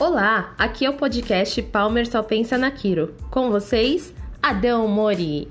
Olá, 0.00 0.54
aqui 0.56 0.86
é 0.86 0.88
o 0.88 0.96
podcast 0.96 1.60
Palmer 1.60 2.10
Só 2.10 2.22
Pensa 2.22 2.56
na 2.56 2.70
Kiro. 2.70 3.14
Com 3.30 3.50
vocês, 3.50 4.14
Adão 4.42 4.88
Mori. 4.88 5.46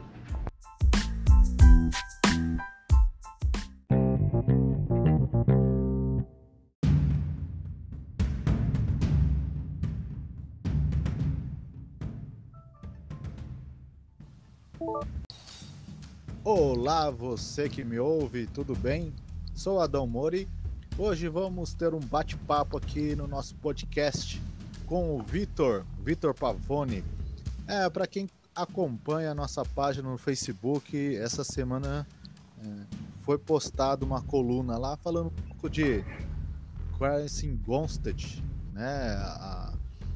Olá, 16.43 17.11
você 17.11 17.69
que 17.69 17.83
me 17.83 17.99
ouve, 17.99 18.47
tudo 18.47 18.75
bem? 18.75 19.13
Sou 19.53 19.79
Adão 19.79 20.07
Mori. 20.07 20.47
Hoje 21.01 21.29
vamos 21.29 21.73
ter 21.73 21.93
um 21.93 21.99
bate-papo 22.01 22.75
aqui 22.75 23.15
no 23.15 23.25
nosso 23.25 23.55
podcast 23.55 24.48
com 24.89 25.15
o 25.15 25.21
Vitor, 25.21 25.85
Vitor 26.03 26.33
Pavone. 26.33 27.03
É, 27.67 27.87
para 27.91 28.07
quem 28.07 28.27
acompanha 28.55 29.29
a 29.29 29.35
nossa 29.35 29.63
página 29.63 30.09
no 30.09 30.17
Facebook, 30.17 31.15
essa 31.15 31.43
semana 31.43 32.07
é, 32.57 32.67
foi 33.21 33.37
postada 33.37 34.03
uma 34.03 34.23
coluna 34.23 34.79
lá 34.79 34.97
falando 34.97 35.27
um 35.27 35.47
pouco 35.47 35.69
de 35.69 36.03
Clarence 36.97 37.47
Gonstead, 37.63 38.43
né? 38.73 39.13
A, 39.13 39.73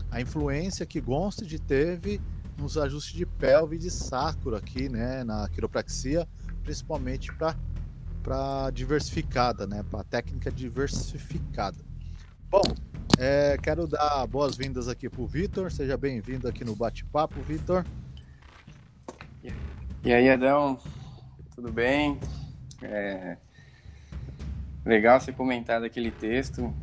a 0.10 0.20
influência 0.22 0.88
que 0.88 1.00
Gonstead 1.00 1.60
teve 1.60 2.20
nos 2.58 2.76
ajustes 2.76 3.14
de 3.14 3.28
pelve 3.28 3.76
e 3.76 3.80
de 3.80 3.92
sacro 3.92 4.56
aqui, 4.56 4.90
né, 4.90 5.24
na 5.24 5.48
quiropraxia, 5.50 6.28
principalmente 6.64 7.32
para 7.34 7.56
para 8.22 8.70
diversificada, 8.70 9.68
né, 9.68 9.84
para 9.84 10.02
técnica 10.06 10.50
diversificada. 10.50 11.78
Bom, 12.50 12.62
é, 13.18 13.58
quero 13.62 13.88
dar 13.88 14.26
boas-vindas 14.28 14.88
aqui 14.88 15.10
para 15.10 15.22
o 15.22 15.28
Vitor. 15.28 15.72
Seja 15.72 15.98
bem-vindo 15.98 16.48
aqui 16.48 16.64
no 16.64 16.76
bate-papo, 16.76 17.40
Vitor. 17.42 17.86
E 20.04 20.14
aí, 20.14 20.30
Adão, 20.30 20.78
tudo 21.56 21.72
bem? 21.72 22.20
É... 22.82 23.38
Legal 24.86 25.20
você 25.20 25.32
comentar 25.32 25.80
daquele 25.80 26.12
texto. 26.12 26.74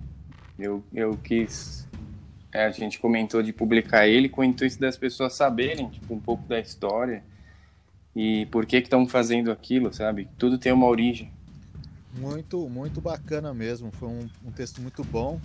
Eu, 0.58 0.82
eu 0.92 1.16
quis 1.18 1.88
é, 2.52 2.64
a 2.64 2.70
gente 2.70 2.98
comentou 2.98 3.42
de 3.42 3.52
publicar 3.52 4.08
ele 4.08 4.28
com 4.28 4.40
o 4.40 4.44
intuito 4.44 4.78
das 4.78 4.96
pessoas 4.96 5.34
saberem 5.34 5.88
tipo, 5.88 6.12
um 6.12 6.20
pouco 6.20 6.46
da 6.48 6.58
história 6.58 7.22
e 8.14 8.46
por 8.46 8.66
que 8.66 8.76
estão 8.76 9.06
fazendo 9.06 9.52
aquilo, 9.52 9.92
sabe? 9.92 10.28
Tudo 10.36 10.58
tem 10.58 10.72
uma 10.72 10.86
origem. 10.86 11.30
Muito, 12.12 12.68
muito 12.68 13.00
bacana 13.00 13.54
mesmo. 13.54 13.92
Foi 13.92 14.08
um, 14.08 14.28
um 14.44 14.50
texto 14.50 14.80
muito 14.80 15.04
bom. 15.04 15.40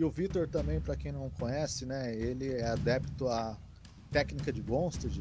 E 0.00 0.04
o 0.04 0.08
Vitor 0.08 0.48
também, 0.48 0.80
para 0.80 0.96
quem 0.96 1.12
não 1.12 1.28
conhece, 1.28 1.84
né? 1.84 2.14
Ele 2.14 2.54
é 2.54 2.66
adepto 2.66 3.28
à 3.28 3.54
técnica 4.10 4.50
de 4.50 4.62
Gonstead. 4.62 5.20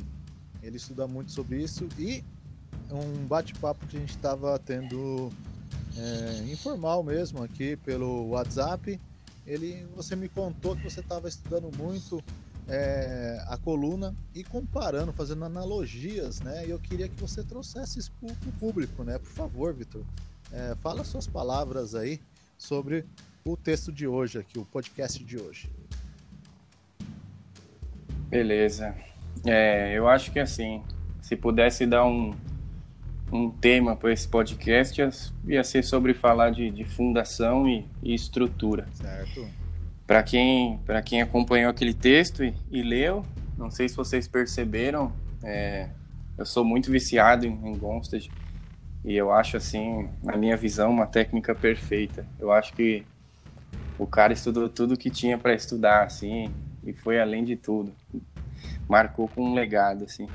Ele 0.63 0.77
estuda 0.77 1.05
muito 1.05 1.33
sobre 1.33 1.61
isso 1.61 1.89
e 1.97 2.23
um 2.89 3.27
bate-papo 3.27 3.85
que 3.87 3.97
a 3.97 3.99
gente 3.99 4.15
estava 4.15 4.57
tendo 4.57 5.29
é, 5.97 6.49
informal 6.49 7.03
mesmo 7.03 7.43
aqui 7.43 7.75
pelo 7.75 8.29
WhatsApp 8.29 8.97
ele, 9.45 9.85
você 9.95 10.15
me 10.15 10.29
contou 10.29 10.77
que 10.77 10.83
você 10.83 11.01
estava 11.01 11.27
estudando 11.27 11.75
muito 11.77 12.23
é, 12.65 13.43
a 13.47 13.57
coluna 13.57 14.15
e 14.33 14.45
comparando, 14.45 15.11
fazendo 15.11 15.43
analogias, 15.43 16.39
né? 16.39 16.65
E 16.65 16.69
eu 16.69 16.79
queria 16.79 17.09
que 17.09 17.19
você 17.19 17.43
trouxesse 17.43 17.99
isso 17.99 18.11
para 18.13 18.31
o 18.31 18.53
público, 18.53 19.03
né? 19.03 19.17
Por 19.17 19.31
favor, 19.31 19.73
Vitor, 19.73 20.05
é, 20.53 20.73
fala 20.75 21.03
suas 21.03 21.27
palavras 21.27 21.95
aí 21.95 22.21
sobre 22.57 23.05
o 23.43 23.57
texto 23.57 23.91
de 23.91 24.07
hoje 24.07 24.39
aqui, 24.39 24.59
o 24.59 24.65
podcast 24.65 25.23
de 25.23 25.37
hoje. 25.37 25.69
Beleza. 28.29 28.95
É, 29.45 29.97
eu 29.97 30.07
acho 30.07 30.31
que 30.31 30.39
assim, 30.39 30.83
se 31.21 31.35
pudesse 31.35 31.85
dar 31.85 32.05
um, 32.05 32.33
um 33.31 33.49
tema 33.49 33.95
para 33.95 34.11
esse 34.11 34.27
podcast 34.27 35.01
ia 35.47 35.63
ser 35.63 35.83
sobre 35.83 36.13
falar 36.13 36.51
de, 36.51 36.69
de 36.69 36.83
fundação 36.83 37.67
e, 37.67 37.85
e, 38.03 38.13
estrutura. 38.13 38.87
Certo. 38.93 39.47
Para 40.05 40.23
quem, 40.23 40.79
quem 41.05 41.21
acompanhou 41.21 41.69
aquele 41.69 41.93
texto 41.93 42.43
e, 42.43 42.53
e, 42.71 42.81
leu, 42.81 43.25
não 43.57 43.69
sei 43.69 43.87
se 43.87 43.95
vocês 43.95 44.27
perceberam, 44.27 45.13
é, 45.43 45.89
eu 46.37 46.45
sou 46.45 46.63
muito 46.63 46.91
viciado 46.91 47.45
em, 47.45 47.51
em 47.51 47.77
e 49.05 49.15
eu 49.15 49.31
acho 49.31 49.55
assim, 49.55 50.09
na 50.21 50.35
minha 50.35 50.57
visão, 50.57 50.91
uma 50.91 51.07
técnica 51.07 51.55
perfeita. 51.55 52.25
Eu 52.37 52.51
acho 52.51 52.73
que 52.73 53.05
o 53.99 54.07
cara 54.07 54.31
estudou 54.31 54.69
tudo 54.69 54.97
que 54.97 55.09
tinha 55.09 55.37
para 55.37 55.53
estudar, 55.53 56.05
assim, 56.05 56.49
e 56.83 56.93
foi 56.93 57.19
além 57.19 57.43
de 57.43 57.57
tudo. 57.57 57.93
Marcou 58.87 59.27
com 59.27 59.43
um 59.43 59.53
legado, 59.53 60.05
assim. 60.05 60.27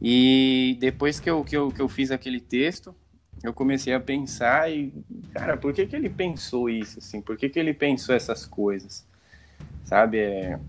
E 0.00 0.76
depois 0.78 1.18
que 1.18 1.28
eu, 1.28 1.42
que 1.42 1.56
eu, 1.56 1.72
que 1.72 1.80
eu 1.80 1.88
fiz 1.88 2.10
aquele 2.10 2.40
texto, 2.40 2.94
eu 3.42 3.52
comecei 3.52 3.94
a 3.94 4.00
pensar 4.00 4.70
e, 4.70 4.92
cara, 5.32 5.56
por 5.56 5.72
que, 5.72 5.86
que 5.86 5.96
ele 5.96 6.10
pensou 6.10 6.68
isso, 6.68 6.98
assim? 6.98 7.20
Por 7.20 7.36
que, 7.36 7.48
que 7.48 7.58
ele 7.58 7.72
pensou 7.72 8.14
essas 8.14 8.44
coisas? 8.44 9.06
Sabe, 9.84 10.18
é, 10.18 10.60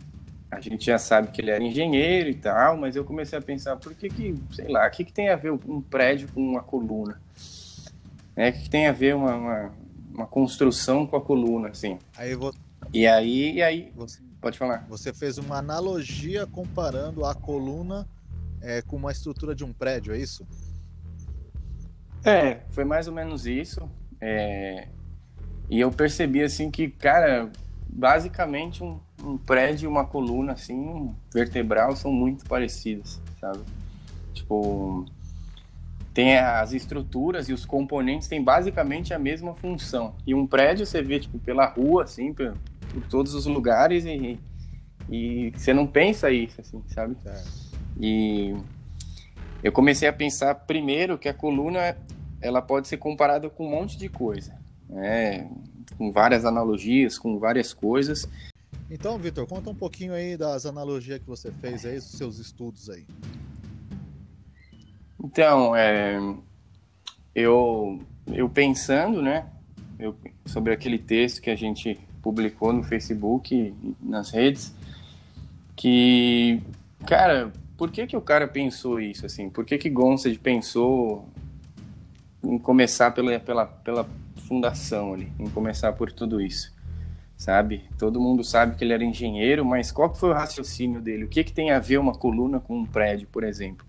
a 0.50 0.60
gente 0.62 0.86
já 0.86 0.98
sabe 0.98 1.31
que 1.31 1.42
ele 1.42 1.52
era 1.52 1.64
engenheiro 1.64 2.30
e 2.30 2.36
tal, 2.36 2.78
mas 2.78 2.96
eu 2.96 3.04
comecei 3.04 3.38
a 3.38 3.42
pensar, 3.42 3.76
por 3.76 3.94
que 3.94 4.08
que, 4.08 4.36
sei 4.52 4.68
lá, 4.68 4.88
o 4.88 4.92
que, 4.92 5.04
que 5.04 5.14
tem 5.14 5.30
a 5.30 5.36
ver 5.36 5.52
um 5.52 5.81
prédio 5.81 6.30
com 6.34 6.42
uma 6.42 6.64
coluna? 6.64 7.22
É, 8.36 8.50
o 8.50 8.54
que, 8.54 8.64
que 8.64 8.70
tem 8.70 8.88
a 8.88 8.92
ver 8.94 9.16
uma, 9.16 9.36
uma, 9.36 9.72
uma, 10.19 10.28
construção 10.28 11.06
com 11.06 11.16
a 11.16 11.22
coluna, 11.22 11.69
assim? 11.69 11.97
Aí 12.18 12.35
vou... 12.35 12.53
E 12.94 13.07
aí, 13.07 13.56
e 13.56 13.62
aí... 13.62 13.91
Você... 13.96 14.22
Pode 14.41 14.57
falar. 14.57 14.85
Você 14.88 15.13
fez 15.13 15.38
uma 15.38 15.57
analogia 15.57 16.47
comparando 16.47 17.25
a 17.25 17.35
coluna 17.35 18.07
é, 18.62 18.81
com 18.81 18.96
uma 18.96 19.12
estrutura 19.12 19.53
de 19.53 19.66
um 19.66 19.74
prédio, 19.74 20.13
é 20.13 20.18
isso? 20.18 20.47
É, 22.24 22.62
foi 22.69 22.85
mais 22.85 23.07
ou 23.07 23.13
menos 23.13 23.46
isso. 23.46 23.90
É... 24.22 24.88
E 25.69 25.80
eu 25.80 25.91
percebi 25.91 26.41
assim 26.41 26.72
que, 26.72 26.90
cara, 26.90 27.51
basicamente 27.88 28.84
um, 28.84 29.00
um 29.24 29.38
prédio 29.38 29.86
e 29.86 29.88
uma 29.88 30.06
coluna 30.06 30.53
assim 30.53 31.13
vertebral 31.34 31.96
são 31.96 32.12
muito 32.12 32.46
parecidas, 32.46 33.22
sabe? 33.40 33.59
Tipo, 34.34 35.06
tem 36.14 36.38
as 36.38 36.74
estruturas 36.74 37.50
e 37.50 37.53
os 37.53 37.66
componentes 37.66 38.28
têm 38.28 38.44
basicamente 38.44 39.14
a 39.14 39.20
mesma 39.20 39.53
função. 39.56 40.16
E 40.25 40.34
um 40.34 40.46
prédio 40.46 40.86
você 40.86 41.02
vê 41.02 41.20
tipo 41.20 41.40
pela 41.40 41.66
rua 41.66 42.03
assim, 42.03 42.34
por, 42.34 42.53
por 42.94 43.03
todos 43.08 43.34
os 43.34 43.46
lugares 43.46 44.06
e, 44.06 44.40
e 45.09 45.52
você 45.56 45.74
não 45.74 45.88
pensa 45.88 46.31
isso 46.31 46.59
assim, 46.59 46.81
sabe? 46.88 47.16
É. 47.25 47.44
E 48.00 48.56
eu 49.64 49.72
comecei 49.72 50.08
a 50.08 50.14
pensar 50.14 50.56
primeiro 50.56 51.18
que 51.18 51.30
a 51.30 51.34
coluna 51.34 51.96
ela 52.42 52.62
pode 52.62 52.88
ser 52.88 52.98
comparada 52.98 53.50
com 53.50 53.68
um 53.68 53.69
monte 53.69 53.98
de 53.98 54.08
coisa, 54.08 54.58
né? 54.90 55.50
com 55.98 56.12
várias 56.12 56.46
analogias, 56.46 57.18
com 57.18 57.38
várias 57.38 57.74
coisas. 57.74 58.28
Então, 58.90 59.18
Vitor, 59.18 59.46
conta 59.46 59.69
um 59.69 59.75
pouquinho 59.75 60.14
aí 60.14 60.38
das 60.38 60.66
analogias 60.66 61.19
que 61.19 61.28
você 61.28 61.52
fez 61.52 61.86
aí, 61.86 61.96
dos 61.96 62.12
seus 62.12 62.40
estudos 62.40 62.90
aí. 62.90 63.06
Então, 65.24 65.75
é, 65.75 66.18
eu, 67.35 68.00
eu 68.28 68.50
pensando, 68.50 69.22
né, 69.22 69.46
eu, 70.00 70.16
sobre 70.46 70.74
aquele 70.74 70.97
texto 70.97 71.41
que 71.41 71.50
a 71.50 71.56
gente 71.56 72.00
publicou 72.22 72.72
no 72.72 72.84
Facebook 72.84 73.74
nas 74.02 74.31
redes, 74.31 74.74
que, 75.75 76.62
cara, 77.06 77.52
por 77.78 77.91
que, 77.91 78.06
que 78.07 78.18
o 78.18 78.22
cara 78.22 78.47
pensou 78.47 79.00
isso, 79.00 79.25
assim? 79.25 79.50
Por 79.50 79.66
que 79.66 79.78
que 79.78 79.90
Gonçalves 79.90 80.38
pensou 80.38 81.25
em 82.44 82.57
começar 82.57 83.12
pela, 83.12 83.39
pela, 83.39 83.66
pela 83.66 84.10
fundação 84.48 85.13
ali, 85.13 85.31
em 85.39 85.50
começar 85.50 85.94
por 85.94 86.12
tudo 86.12 86.42
isso, 86.42 86.74
sabe? 87.38 87.83
Todo 87.98 88.19
mundo 88.19 88.44
sabe 88.44 88.75
que 88.75 88.83
ele 88.83 88.94
era 88.94 89.04
engenheiro, 89.04 89.63
mas 89.63 89.92
qual 89.92 90.13
foi 90.13 90.30
o 90.30 90.33
raciocínio 90.33 91.01
dele? 91.01 91.25
O 91.25 91.30
que 91.30 91.44
que 91.44 91.54
tem 91.54 91.71
a 91.71 91.80
ver 91.80 92.00
uma 92.00 92.13
coluna 92.13 92.60
com 92.60 92.80
um 92.80 92.86
prédio, 92.86 93.27
por 93.31 93.44
exemplo? 93.44 93.86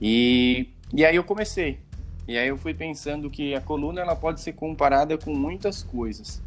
E, 0.00 0.68
e 0.92 1.04
aí 1.04 1.16
eu 1.16 1.24
comecei. 1.24 1.80
E 2.26 2.36
aí 2.36 2.48
eu 2.48 2.58
fui 2.58 2.74
pensando 2.74 3.30
que 3.30 3.54
a 3.54 3.60
coluna 3.60 4.00
ela 4.00 4.14
pode 4.14 4.40
ser 4.40 4.52
comparada 4.52 5.16
com 5.16 5.34
muitas 5.34 5.82
coisas. 5.82 6.42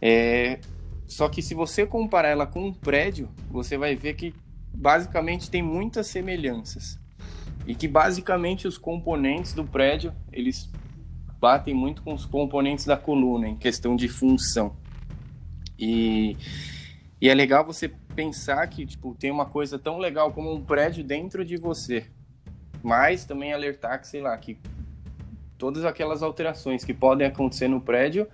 É, 0.00 0.58
só 1.06 1.28
que 1.28 1.42
se 1.42 1.54
você 1.54 1.86
comparar 1.86 2.28
ela 2.28 2.46
com 2.46 2.66
um 2.66 2.72
prédio, 2.72 3.28
você 3.50 3.76
vai 3.76 3.96
ver 3.96 4.14
que 4.14 4.34
basicamente 4.72 5.50
tem 5.50 5.62
muitas 5.62 6.06
semelhanças 6.06 6.98
e 7.66 7.74
que 7.74 7.88
basicamente 7.88 8.66
os 8.66 8.78
componentes 8.78 9.52
do 9.52 9.64
prédio 9.64 10.14
eles 10.32 10.70
batem 11.40 11.74
muito 11.74 12.02
com 12.02 12.14
os 12.14 12.24
componentes 12.24 12.84
da 12.84 12.96
coluna 12.96 13.48
em 13.48 13.56
questão 13.56 13.96
de 13.96 14.08
função 14.08 14.76
e, 15.78 16.36
e 17.20 17.28
é 17.28 17.34
legal 17.34 17.64
você 17.64 17.88
pensar 18.14 18.66
que 18.68 18.86
tipo 18.86 19.14
tem 19.18 19.30
uma 19.30 19.46
coisa 19.46 19.78
tão 19.78 19.98
legal 19.98 20.32
como 20.32 20.52
um 20.52 20.62
prédio 20.62 21.02
dentro 21.02 21.44
de 21.44 21.56
você 21.56 22.06
mas 22.82 23.24
também 23.24 23.52
alertar 23.52 24.00
que 24.00 24.06
sei 24.06 24.20
lá 24.20 24.36
que 24.36 24.58
todas 25.58 25.84
aquelas 25.84 26.22
alterações 26.22 26.84
que 26.84 26.94
podem 26.94 27.26
acontecer 27.26 27.68
no 27.68 27.80
prédio 27.80 28.26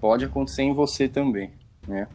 pode 0.00 0.24
acontecer 0.24 0.62
em 0.62 0.72
você 0.72 1.08
também 1.08 1.52
né? 1.86 2.08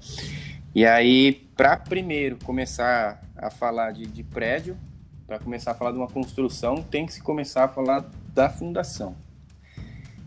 E 0.74 0.86
aí, 0.86 1.48
para 1.56 1.78
primeiro 1.78 2.38
começar 2.44 3.22
a 3.36 3.50
falar 3.50 3.92
de, 3.92 4.06
de 4.06 4.24
prédio, 4.24 4.78
para 5.26 5.40
começar 5.40 5.72
a 5.72 5.74
falar 5.74 5.92
de 5.92 5.98
uma 5.98 6.08
construção, 6.08 6.76
tem 6.78 7.06
que 7.06 7.14
se 7.14 7.22
começar 7.22 7.66
a 7.66 7.68
falar 7.68 8.10
da 8.34 8.50
fundação, 8.50 9.16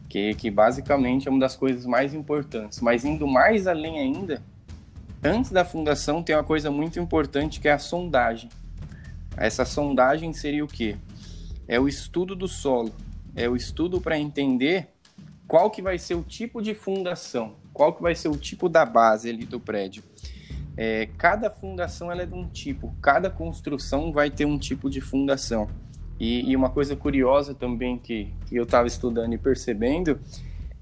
que, 0.09 0.35
que 0.35 0.51
basicamente 0.51 1.29
é 1.29 1.31
uma 1.31 1.41
das 1.41 1.57
coisas 1.57 1.87
mais 1.87 2.15
importantes. 2.15 2.81
Mas 2.81 3.05
indo 3.05 3.27
mais 3.27 3.67
além 3.67 3.99
ainda, 3.99 4.43
antes 5.23 5.51
da 5.51 5.65
fundação 5.65 6.23
tem 6.23 6.35
uma 6.35 6.45
coisa 6.45 6.71
muito 6.71 6.99
importante 6.99 7.61
que 7.61 7.69
é 7.69 7.73
a 7.73 7.79
sondagem. 7.79 8.49
Essa 9.37 9.65
sondagem 9.65 10.33
seria 10.33 10.65
o 10.65 10.69
quê? 10.69 10.97
É 11.67 11.81
o 11.81 11.89
estudo 11.89 12.35
do 12.35 12.49
solo, 12.49 12.93
é 13.35 13.49
o 13.49 13.57
estudo 13.57 14.01
para 14.01 14.19
entender 14.19 14.89
qual 15.47 15.71
que 15.71 15.83
vai 15.83 15.99
ser 15.99 16.15
o 16.15 16.23
tipo 16.23 16.63
de 16.63 16.75
fundação, 16.75 17.57
qual 17.73 17.93
que 17.93 18.03
vai 18.03 18.15
ser 18.15 18.29
o 18.29 18.37
tipo 18.37 18.69
da 18.69 18.85
base 18.85 19.29
ali 19.29 19.45
do 19.45 19.61
prédio. 19.61 20.03
É, 20.77 21.07
cada 21.19 21.51
fundação 21.51 22.11
ela 22.11 22.23
é 22.23 22.27
de 22.27 22.35
um 22.35 22.49
tipo, 22.49 22.95
cada 23.01 23.29
construção 23.29 24.13
vai 24.13 24.31
ter 24.31 24.47
um 24.47 24.59
tipo 24.59 24.89
de 24.89 25.01
fundação. 25.01 25.69
E, 26.19 26.51
e 26.51 26.57
uma 26.57 26.71
coisa 26.71 26.95
curiosa 26.95 27.55
também 27.55 27.99
que, 27.99 28.33
que 28.47 28.57
eu 28.57 28.63
estava 28.63 28.87
estudando 28.87 29.35
e 29.35 29.39
percebendo 29.39 30.21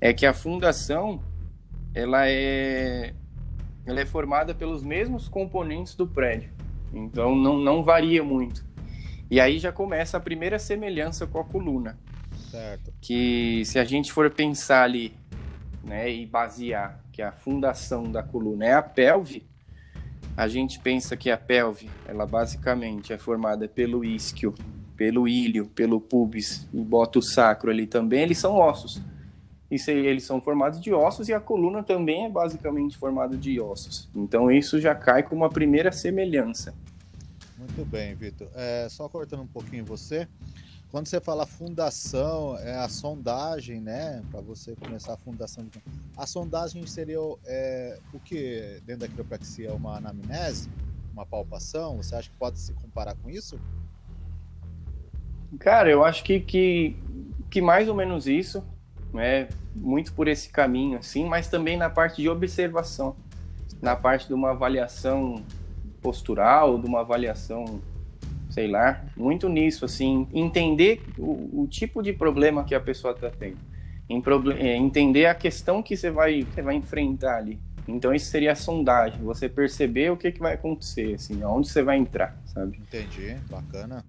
é 0.00 0.12
que 0.12 0.26
a 0.26 0.32
fundação 0.32 1.20
ela 1.94 2.28
é, 2.28 3.14
ela 3.84 4.00
é 4.00 4.06
formada 4.06 4.54
pelos 4.54 4.82
mesmos 4.82 5.28
componentes 5.28 5.94
do 5.94 6.06
prédio. 6.06 6.50
Então 6.92 7.34
não, 7.34 7.58
não 7.58 7.82
varia 7.82 8.22
muito. 8.22 8.64
E 9.30 9.40
aí 9.40 9.58
já 9.58 9.70
começa 9.70 10.16
a 10.16 10.20
primeira 10.20 10.58
semelhança 10.58 11.26
com 11.26 11.38
a 11.38 11.44
coluna. 11.44 11.98
Certo. 12.50 12.92
Que 13.00 13.62
se 13.64 13.78
a 13.78 13.84
gente 13.84 14.12
for 14.12 14.28
pensar 14.30 14.82
ali 14.82 15.14
né, 15.84 16.12
e 16.12 16.26
basear 16.26 17.00
que 17.12 17.22
a 17.22 17.30
fundação 17.30 18.10
da 18.10 18.22
coluna 18.22 18.64
é 18.64 18.74
a 18.74 18.82
pelve, 18.82 19.46
a 20.36 20.48
gente 20.48 20.80
pensa 20.80 21.16
que 21.16 21.30
a 21.30 21.36
pelve, 21.36 21.88
ela 22.06 22.26
basicamente 22.26 23.12
é 23.12 23.18
formada 23.18 23.68
pelo 23.68 24.04
isquio, 24.04 24.54
pelo 24.96 25.28
ilho, 25.28 25.66
pelo 25.66 26.00
pubis 26.00 26.68
e 26.72 26.80
bota 26.80 27.18
o 27.18 27.22
sacro 27.22 27.70
ali 27.70 27.86
também, 27.86 28.22
eles 28.22 28.38
são 28.38 28.56
ossos. 28.56 29.00
Isso 29.70 29.90
eles 29.90 30.24
são 30.24 30.40
formados 30.40 30.80
de 30.80 30.92
ossos 30.92 31.28
e 31.28 31.32
a 31.32 31.40
coluna 31.40 31.82
também 31.82 32.24
é 32.24 32.28
basicamente 32.28 32.98
formada 32.98 33.36
de 33.36 33.60
ossos. 33.60 34.08
Então 34.14 34.50
isso 34.50 34.80
já 34.80 34.94
cai 34.94 35.22
com 35.22 35.36
uma 35.36 35.48
primeira 35.48 35.92
semelhança. 35.92 36.74
Muito 37.56 37.84
bem, 37.84 38.14
Vitor. 38.14 38.48
É, 38.54 38.88
só 38.88 39.08
cortando 39.08 39.42
um 39.42 39.46
pouquinho 39.46 39.84
você, 39.84 40.26
quando 40.90 41.06
você 41.06 41.20
fala 41.20 41.46
fundação, 41.46 42.58
é 42.58 42.74
a 42.74 42.88
sondagem, 42.88 43.80
né? 43.80 44.22
Para 44.28 44.40
você 44.40 44.74
começar 44.74 45.14
a 45.14 45.16
fundação. 45.16 45.64
De... 45.64 45.80
A 46.16 46.26
sondagem 46.26 46.84
seria 46.84 47.18
é, 47.46 47.98
o 48.12 48.18
que 48.18 48.80
dentro 48.84 49.02
da 49.02 49.08
quiropraxia? 49.08 49.72
Uma 49.72 49.98
anamnese? 49.98 50.68
Uma 51.12 51.24
palpação? 51.24 51.98
Você 51.98 52.16
acha 52.16 52.28
que 52.28 52.36
pode 52.36 52.58
se 52.58 52.72
comparar 52.72 53.14
com 53.14 53.30
isso? 53.30 53.60
Cara, 55.60 55.88
eu 55.88 56.04
acho 56.04 56.24
que, 56.24 56.40
que, 56.40 56.96
que 57.48 57.60
mais 57.60 57.88
ou 57.88 57.94
menos 57.94 58.26
isso, 58.26 58.64
né? 59.12 59.48
Muito 59.74 60.12
por 60.12 60.28
esse 60.28 60.48
caminho, 60.48 60.98
assim, 60.98 61.24
mas 61.24 61.48
também 61.48 61.76
na 61.76 61.88
parte 61.88 62.22
de 62.22 62.28
observação, 62.28 63.16
na 63.80 63.94
parte 63.96 64.26
de 64.26 64.34
uma 64.34 64.50
avaliação 64.50 65.42
postural, 66.02 66.78
de 66.78 66.86
uma 66.86 67.00
avaliação 67.00 67.80
sei 68.50 68.66
lá, 68.66 69.04
muito 69.16 69.48
nisso, 69.48 69.84
assim, 69.84 70.26
entender 70.34 71.00
o, 71.16 71.62
o 71.62 71.68
tipo 71.68 72.02
de 72.02 72.12
problema 72.12 72.64
que 72.64 72.74
a 72.74 72.80
pessoa 72.80 73.14
está 73.14 73.30
tendo, 73.30 73.56
é, 74.58 74.76
entender 74.76 75.26
a 75.26 75.34
questão 75.34 75.82
que 75.82 75.96
você 75.96 76.10
vai, 76.10 76.42
você 76.42 76.60
vai 76.60 76.74
enfrentar 76.74 77.36
ali. 77.36 77.58
Então 77.86 78.12
isso 78.12 78.26
seria 78.26 78.52
a 78.52 78.56
sondagem, 78.56 79.22
você 79.22 79.48
perceber 79.48 80.10
o 80.10 80.16
que, 80.16 80.32
que 80.32 80.40
vai 80.40 80.54
acontecer, 80.54 81.14
assim, 81.14 81.42
aonde 81.42 81.68
você 81.68 81.82
vai 81.82 81.96
entrar, 81.96 82.36
sabe? 82.46 82.78
Entendi, 82.78 83.36
bacana. 83.48 84.04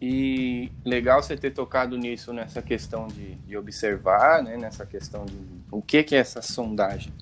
E 0.00 0.72
legal 0.84 1.22
você 1.22 1.36
ter 1.36 1.50
tocado 1.50 1.98
nisso, 1.98 2.32
nessa 2.32 2.62
questão 2.62 3.06
de, 3.06 3.34
de 3.34 3.56
observar, 3.56 4.42
né, 4.42 4.56
nessa 4.56 4.86
questão 4.86 5.26
de 5.26 5.36
o 5.70 5.82
que, 5.82 6.02
que 6.02 6.14
é 6.14 6.18
essa 6.18 6.40
sondagem. 6.40 7.12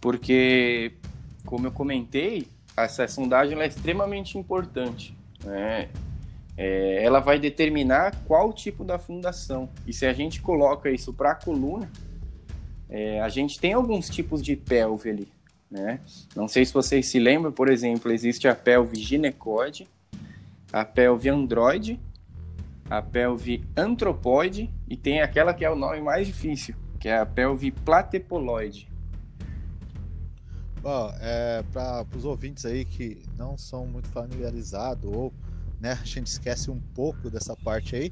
Porque, 0.00 0.92
como 1.46 1.68
eu 1.68 1.72
comentei, 1.72 2.48
essa 2.76 3.06
sondagem 3.06 3.58
é 3.60 3.66
extremamente 3.66 4.36
importante. 4.36 5.16
Né? 5.44 5.88
É, 6.56 7.04
ela 7.04 7.20
vai 7.20 7.38
determinar 7.38 8.14
qual 8.26 8.52
tipo 8.52 8.84
da 8.84 8.98
fundação. 8.98 9.68
E 9.86 9.92
se 9.92 10.04
a 10.04 10.12
gente 10.12 10.42
coloca 10.42 10.90
isso 10.90 11.12
para 11.12 11.30
a 11.30 11.34
coluna, 11.34 11.88
é, 12.90 13.20
a 13.20 13.28
gente 13.28 13.58
tem 13.58 13.72
alguns 13.72 14.08
tipos 14.08 14.42
de 14.42 14.56
pelve 14.56 15.10
ali. 15.10 15.28
Né? 15.70 16.00
Não 16.34 16.48
sei 16.48 16.64
se 16.64 16.74
vocês 16.74 17.06
se 17.06 17.18
lembram, 17.18 17.52
por 17.52 17.70
exemplo, 17.70 18.12
existe 18.12 18.46
a 18.46 18.54
pelve 18.54 18.96
ginecoide, 18.96 19.88
a 20.74 20.84
pelve 20.84 21.28
androide, 21.28 22.00
a 22.90 23.00
pelve 23.00 23.64
antropoide 23.76 24.74
e 24.88 24.96
tem 24.96 25.22
aquela 25.22 25.54
que 25.54 25.64
é 25.64 25.70
o 25.70 25.76
nome 25.76 26.00
mais 26.00 26.26
difícil, 26.26 26.74
que 26.98 27.08
é 27.08 27.16
a 27.16 27.24
pelve 27.24 27.70
platepoloide. 27.70 28.90
Bom, 30.82 31.14
é, 31.20 31.62
para 31.72 32.04
os 32.16 32.24
ouvintes 32.24 32.66
aí 32.66 32.84
que 32.84 33.22
não 33.38 33.56
são 33.56 33.86
muito 33.86 34.08
familiarizados 34.08 35.08
ou 35.08 35.32
né, 35.80 35.92
a 35.92 36.04
gente 36.04 36.26
esquece 36.26 36.72
um 36.72 36.80
pouco 36.92 37.30
dessa 37.30 37.54
parte 37.54 37.94
aí, 37.94 38.10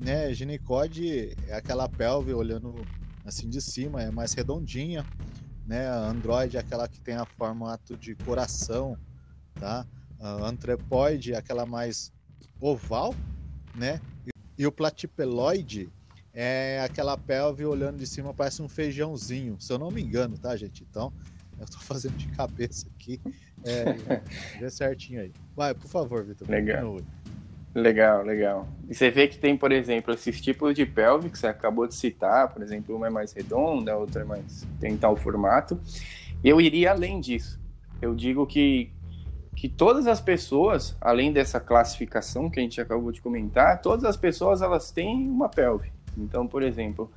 né? 0.00 0.32
Ginicode 0.32 1.36
é 1.46 1.54
aquela 1.54 1.90
pelve 1.90 2.32
olhando 2.32 2.74
assim 3.22 3.50
de 3.50 3.60
cima, 3.60 4.02
é 4.02 4.10
mais 4.10 4.32
redondinha, 4.32 5.04
né? 5.66 5.86
Android 5.86 6.56
é 6.56 6.60
aquela 6.60 6.88
que 6.88 7.02
tem 7.02 7.16
a 7.16 7.26
formato 7.26 7.98
de 7.98 8.14
coração, 8.14 8.96
tá? 9.60 9.86
A 10.20 10.46
antrepoide 10.46 11.32
é 11.32 11.36
aquela 11.36 11.64
mais 11.64 12.12
oval, 12.60 13.14
né? 13.74 14.00
E 14.56 14.66
o 14.66 14.72
platipeloide 14.72 15.88
é 16.34 16.80
aquela 16.84 17.16
pelve 17.16 17.64
olhando 17.64 17.98
de 17.98 18.06
cima, 18.06 18.34
parece 18.34 18.60
um 18.60 18.68
feijãozinho, 18.68 19.56
se 19.60 19.72
eu 19.72 19.78
não 19.78 19.90
me 19.90 20.02
engano, 20.02 20.36
tá, 20.36 20.56
gente? 20.56 20.84
Então, 20.88 21.12
eu 21.58 21.66
tô 21.66 21.78
fazendo 21.78 22.16
de 22.16 22.28
cabeça 22.28 22.88
aqui. 22.94 23.20
É, 23.64 23.84
vê 24.58 24.70
certinho 24.70 25.20
aí. 25.20 25.32
Vai, 25.56 25.74
por 25.74 25.88
favor, 25.88 26.24
Vitor. 26.24 26.48
Legal. 26.48 27.00
Legal, 27.74 28.24
legal. 28.24 28.68
E 28.88 28.94
você 28.94 29.10
vê 29.10 29.28
que 29.28 29.38
tem, 29.38 29.56
por 29.56 29.70
exemplo, 29.70 30.12
esses 30.12 30.40
tipos 30.40 30.74
de 30.74 30.86
pelve 30.86 31.30
que 31.30 31.38
você 31.38 31.46
acabou 31.46 31.86
de 31.86 31.94
citar, 31.94 32.48
por 32.48 32.62
exemplo, 32.62 32.96
uma 32.96 33.06
é 33.06 33.10
mais 33.10 33.32
redonda, 33.32 33.92
a 33.92 33.96
outra 33.96 34.22
é 34.22 34.24
mais 34.24 34.66
tem 34.80 34.96
tal 34.96 35.16
formato. 35.16 35.80
Eu 36.42 36.60
iria 36.60 36.92
além 36.92 37.20
disso. 37.20 37.60
Eu 38.00 38.14
digo 38.14 38.46
que 38.46 38.90
que 39.58 39.68
todas 39.68 40.06
as 40.06 40.20
pessoas, 40.20 40.96
além 41.00 41.32
dessa 41.32 41.58
classificação 41.58 42.48
que 42.48 42.60
a 42.60 42.62
gente 42.62 42.80
acabou 42.80 43.10
de 43.10 43.20
comentar, 43.20 43.82
todas 43.82 44.04
as 44.04 44.16
pessoas 44.16 44.62
elas 44.62 44.92
têm 44.92 45.28
uma 45.28 45.48
pelve. 45.48 45.90
Então, 46.16 46.46
por 46.46 46.62
exemplo, 46.62 47.10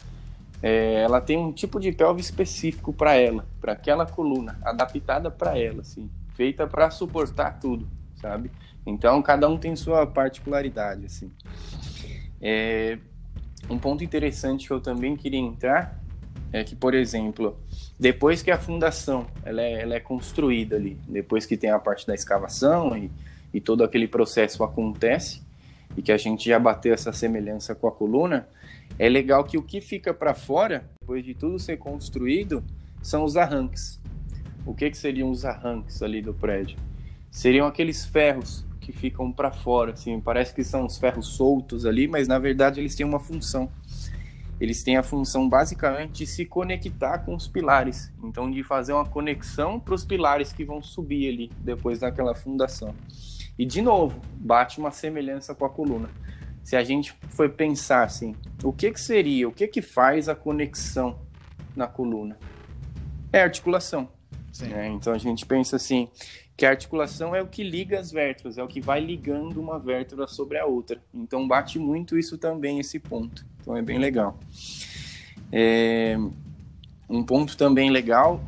é, 0.59 1.03
ela 1.03 1.21
tem 1.21 1.37
um 1.37 1.51
tipo 1.51 1.79
de 1.79 1.91
pelve 1.91 2.19
específico 2.19 2.91
para 2.91 3.13
ela, 3.13 3.45
para 3.59 3.73
aquela 3.73 4.07
coluna, 4.07 4.59
adaptada 4.63 5.29
para 5.29 5.55
ela, 5.55 5.81
assim, 5.81 6.09
feita 6.33 6.65
para 6.65 6.89
suportar 6.89 7.59
tudo, 7.59 7.87
sabe? 8.15 8.49
Então 8.87 9.21
cada 9.21 9.47
um 9.47 9.55
tem 9.55 9.75
sua 9.75 10.07
particularidade, 10.07 11.05
assim. 11.05 11.31
É, 12.41 12.97
um 13.69 13.77
ponto 13.77 14.03
interessante 14.03 14.65
que 14.65 14.73
eu 14.73 14.81
também 14.81 15.15
queria 15.15 15.39
entrar 15.39 16.01
é 16.53 16.63
que, 16.63 16.75
por 16.75 16.93
exemplo, 16.93 17.57
depois 17.99 18.41
que 18.41 18.51
a 18.51 18.57
fundação 18.57 19.25
ela 19.43 19.61
é, 19.61 19.81
ela 19.81 19.95
é 19.95 19.99
construída 19.99 20.75
ali, 20.75 20.97
depois 21.07 21.45
que 21.45 21.55
tem 21.55 21.69
a 21.69 21.79
parte 21.79 22.05
da 22.05 22.13
escavação 22.13 22.97
e, 22.97 23.09
e 23.53 23.61
todo 23.61 23.83
aquele 23.83 24.07
processo 24.07 24.63
acontece 24.63 25.41
e 25.95 26.01
que 26.01 26.11
a 26.11 26.17
gente 26.17 26.49
já 26.49 26.59
bateu 26.59 26.93
essa 26.93 27.11
semelhança 27.11 27.75
com 27.75 27.87
a 27.87 27.91
coluna, 27.91 28.47
é 28.99 29.07
legal 29.09 29.43
que 29.43 29.57
o 29.57 29.61
que 29.61 29.81
fica 29.81 30.13
para 30.13 30.33
fora, 30.33 30.85
depois 30.99 31.23
de 31.23 31.33
tudo 31.33 31.59
ser 31.59 31.77
construído, 31.77 32.63
são 33.01 33.23
os 33.23 33.35
arranques. 33.37 33.99
O 34.65 34.73
que, 34.73 34.89
que 34.89 34.97
seriam 34.97 35.29
os 35.29 35.43
arranques 35.43 36.01
ali 36.01 36.21
do 36.21 36.33
prédio? 36.33 36.77
Seriam 37.29 37.65
aqueles 37.65 38.05
ferros 38.05 38.65
que 38.79 38.91
ficam 38.91 39.31
para 39.31 39.51
fora, 39.51 39.93
assim, 39.93 40.19
parece 40.19 40.53
que 40.53 40.63
são 40.63 40.85
os 40.85 40.97
ferros 40.97 41.27
soltos 41.27 41.85
ali, 41.85 42.07
mas 42.07 42.27
na 42.27 42.39
verdade 42.39 42.79
eles 42.79 42.95
têm 42.95 43.05
uma 43.05 43.19
função. 43.19 43.69
Eles 44.61 44.81
têm 44.83 44.95
a 44.95 45.03
função 45.03 45.49
basicamente 45.49 46.19
de 46.19 46.27
se 46.27 46.45
conectar 46.45 47.17
com 47.19 47.35
os 47.35 47.47
pilares, 47.47 48.13
então 48.23 48.49
de 48.49 48.63
fazer 48.63 48.93
uma 48.93 49.05
conexão 49.05 49.77
para 49.77 49.95
os 49.95 50.05
pilares 50.05 50.53
que 50.53 50.63
vão 50.63 50.81
subir 50.81 51.27
ali 51.27 51.51
depois 51.59 51.99
daquela 51.99 52.33
fundação. 52.33 52.95
E 53.57 53.65
de 53.65 53.81
novo, 53.81 54.21
bate 54.35 54.79
uma 54.79 54.91
semelhança 54.91 55.53
com 55.53 55.65
a 55.65 55.69
coluna 55.69 56.09
se 56.63 56.75
a 56.75 56.83
gente 56.83 57.13
for 57.29 57.49
pensar 57.49 58.03
assim, 58.03 58.35
o 58.63 58.71
que, 58.71 58.91
que 58.91 58.99
seria, 58.99 59.47
o 59.47 59.51
que, 59.51 59.67
que 59.67 59.81
faz 59.81 60.29
a 60.29 60.35
conexão 60.35 61.19
na 61.75 61.87
coluna? 61.87 62.37
É 63.33 63.41
articulação. 63.41 64.09
Né? 64.59 64.89
Então 64.89 65.13
a 65.13 65.17
gente 65.17 65.45
pensa 65.45 65.75
assim, 65.75 66.09
que 66.61 66.65
a 66.67 66.69
articulação 66.69 67.35
é 67.35 67.41
o 67.41 67.47
que 67.47 67.63
liga 67.63 67.99
as 67.99 68.11
vértebras, 68.11 68.55
é 68.55 68.63
o 68.63 68.67
que 68.67 68.79
vai 68.79 68.99
ligando 68.99 69.59
uma 69.59 69.79
vértebra 69.79 70.27
sobre 70.27 70.59
a 70.59 70.65
outra. 70.67 71.01
Então 71.11 71.47
bate 71.47 71.79
muito 71.79 72.19
isso 72.19 72.37
também, 72.37 72.77
esse 72.77 72.99
ponto. 72.99 73.43
Então 73.59 73.75
é 73.75 73.81
bem 73.81 73.97
legal. 73.97 74.37
É... 75.51 76.15
Um 77.09 77.23
ponto 77.23 77.57
também 77.57 77.89
legal 77.89 78.39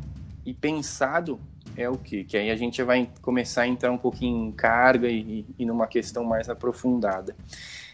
e 0.46 0.54
pensado 0.54 1.40
é 1.76 1.90
o 1.90 1.98
quê? 1.98 2.24
Que 2.24 2.38
aí 2.38 2.52
a 2.52 2.56
gente 2.56 2.84
vai 2.84 3.10
começar 3.20 3.64
a 3.64 3.68
entrar 3.68 3.92
um 3.92 3.98
pouquinho 3.98 4.46
em 4.46 4.52
carga 4.52 5.10
e, 5.10 5.44
e 5.58 5.66
numa 5.66 5.88
questão 5.88 6.24
mais 6.24 6.48
aprofundada. 6.50 7.36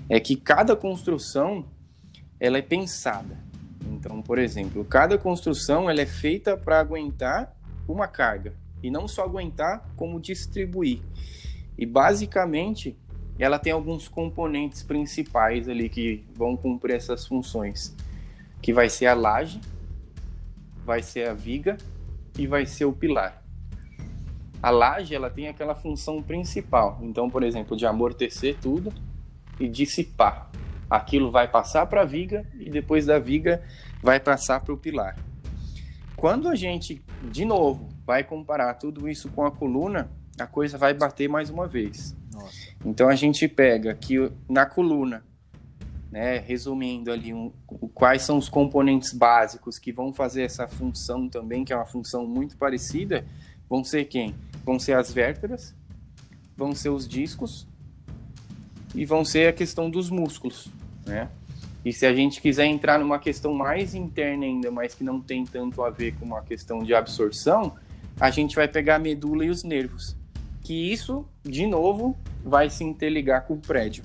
É 0.10 0.20
que 0.20 0.36
cada 0.36 0.76
construção 0.76 1.66
ela 2.42 2.58
é 2.58 2.62
pensada. 2.62 3.38
Então, 3.90 4.22
por 4.22 4.38
exemplo, 4.38 4.84
cada 4.84 5.18
construção 5.18 5.90
ela 5.90 6.02
é 6.02 6.06
feita 6.06 6.58
para 6.58 6.78
aguentar 6.78 7.56
uma 7.88 8.06
carga 8.06 8.54
e 8.82 8.90
não 8.90 9.08
só 9.08 9.24
aguentar, 9.24 9.90
como 9.96 10.20
distribuir. 10.20 11.02
E 11.78 11.86
basicamente 11.86 12.98
ela 13.38 13.58
tem 13.58 13.72
alguns 13.72 14.08
componentes 14.08 14.84
principais 14.84 15.70
ali 15.70 15.88
que 15.88 16.26
vão 16.36 16.58
cumprir 16.58 16.96
essas 16.96 17.26
funções, 17.26 17.96
que 18.62 18.74
vai 18.74 18.90
ser 18.90 19.06
a 19.06 19.14
laje, 19.14 19.62
vai 20.86 21.02
ser 21.02 21.30
a 21.30 21.34
viga 21.34 21.78
e 22.38 22.46
vai 22.46 22.66
ser 22.66 22.86
o 22.86 22.92
pilar. 22.92 23.42
A 24.62 24.70
laje 24.70 25.16
ela 25.16 25.30
tem 25.30 25.48
aquela 25.48 25.74
função 25.74 26.22
principal, 26.22 27.00
então, 27.02 27.30
por 27.30 27.44
exemplo, 27.44 27.78
de 27.78 27.86
amortecer 27.86 28.58
tudo 28.62 28.92
e 29.58 29.70
dissipar. 29.70 30.52
Aquilo 30.90 31.32
vai 31.32 31.48
passar 31.48 31.86
para 31.86 32.02
a 32.02 32.06
viga 32.06 32.46
e 32.60 32.70
depois 32.70 33.06
da 33.06 33.20
viga 33.20 33.64
vai 34.02 34.20
passar 34.20 34.60
para 34.60 34.74
o 34.74 34.78
pilar. 34.78 35.16
Quando 36.16 36.50
a 36.50 36.56
gente, 36.56 37.02
de 37.32 37.46
novo, 37.46 37.89
vai 38.10 38.24
comparar 38.24 38.74
tudo 38.74 39.08
isso 39.08 39.30
com 39.30 39.46
a 39.46 39.52
coluna, 39.52 40.10
a 40.40 40.48
coisa 40.48 40.80
vai 40.80 40.96
bater 40.96 41.30
mais 41.30 41.52
uma 41.52 41.68
vez. 41.68 42.18
Nossa. 42.34 42.50
Então 42.84 43.08
a 43.08 43.14
gente 43.14 43.48
pega 43.48 43.94
que 43.94 44.32
na 44.50 44.66
coluna, 44.66 45.24
né, 46.12 46.40
resumindo 46.40 47.12
ali 47.12 47.32
um, 47.36 47.54
quais 47.94 48.24
são 48.24 48.40
os 48.40 48.50
componentes 48.50 49.14
básicos 49.14 49.78
que 49.78 49.92
vão 49.92 50.12
fazer 50.12 50.42
essa 50.42 50.68
função 50.68 51.30
também, 51.30 51.64
que 51.64 51.72
é 51.72 51.76
uma 51.76 51.86
função 51.86 52.26
muito 52.26 52.58
parecida, 52.58 53.28
vão 53.70 53.84
ser 53.84 54.06
quem? 54.06 54.34
Vão 54.66 54.80
ser 54.80 54.94
as 54.94 55.14
vértebras, 55.14 55.76
vão 56.58 56.74
ser 56.74 56.90
os 56.90 57.08
discos 57.08 57.68
e 58.96 59.06
vão 59.06 59.24
ser 59.24 59.50
a 59.50 59.54
questão 59.54 59.88
dos 59.88 60.10
músculos, 60.10 60.68
né? 61.06 61.30
E 61.86 61.94
se 61.94 62.08
a 62.08 62.14
gente 62.14 62.42
quiser 62.42 62.66
entrar 62.66 62.98
numa 62.98 63.20
questão 63.20 63.54
mais 63.54 63.94
interna 63.94 64.46
ainda, 64.46 64.72
mas 64.72 64.96
que 64.96 65.04
não 65.04 65.22
tem 65.22 65.46
tanto 65.46 65.84
a 65.84 65.92
ver 65.92 66.16
com 66.16 66.26
uma 66.26 66.42
questão 66.42 66.80
de 66.80 66.96
absorção, 66.96 67.78
a 68.20 68.30
gente 68.30 68.56
vai 68.56 68.68
pegar 68.68 68.96
a 68.96 69.00
medula 69.00 69.46
e 69.46 69.50
os 69.50 69.64
nervos 69.64 70.20
que 70.70 70.92
isso, 70.94 71.26
de 71.44 71.66
novo, 71.66 72.16
vai 72.44 72.70
se 72.70 72.84
interligar 72.84 73.48
com 73.48 73.56
o 73.56 73.58
prédio. 73.58 74.04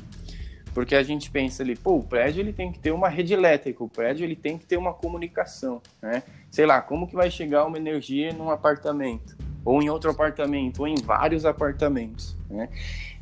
Porque 0.73 0.95
a 0.95 1.03
gente 1.03 1.31
pensa 1.31 1.63
ali, 1.63 1.77
pô, 1.77 1.97
o 1.99 2.03
prédio 2.03 2.41
ele 2.41 2.55
tem 2.55 2.73
que 2.73 2.79
ter 2.79 2.91
uma 2.91 3.07
rede 3.07 3.35
elétrica, 3.35 3.85
o 3.85 3.89
prédio 3.89 4.25
ele 4.25 4.35
tem 4.35 4.57
que 4.57 4.65
ter 4.65 4.79
uma 4.79 4.95
comunicação, 4.95 5.83
né? 6.01 6.23
Sei 6.51 6.65
lá, 6.65 6.81
como 6.81 7.07
que 7.07 7.15
vai 7.15 7.31
chegar 7.31 7.67
uma 7.67 7.77
energia 7.77 8.33
num 8.33 8.49
apartamento, 8.49 9.37
ou 9.63 9.83
em 9.83 9.91
outro 9.91 10.11
apartamento, 10.11 10.81
ou 10.81 10.89
em 10.89 10.95
vários 10.95 11.45
apartamentos, 11.45 12.35
né? 12.49 12.71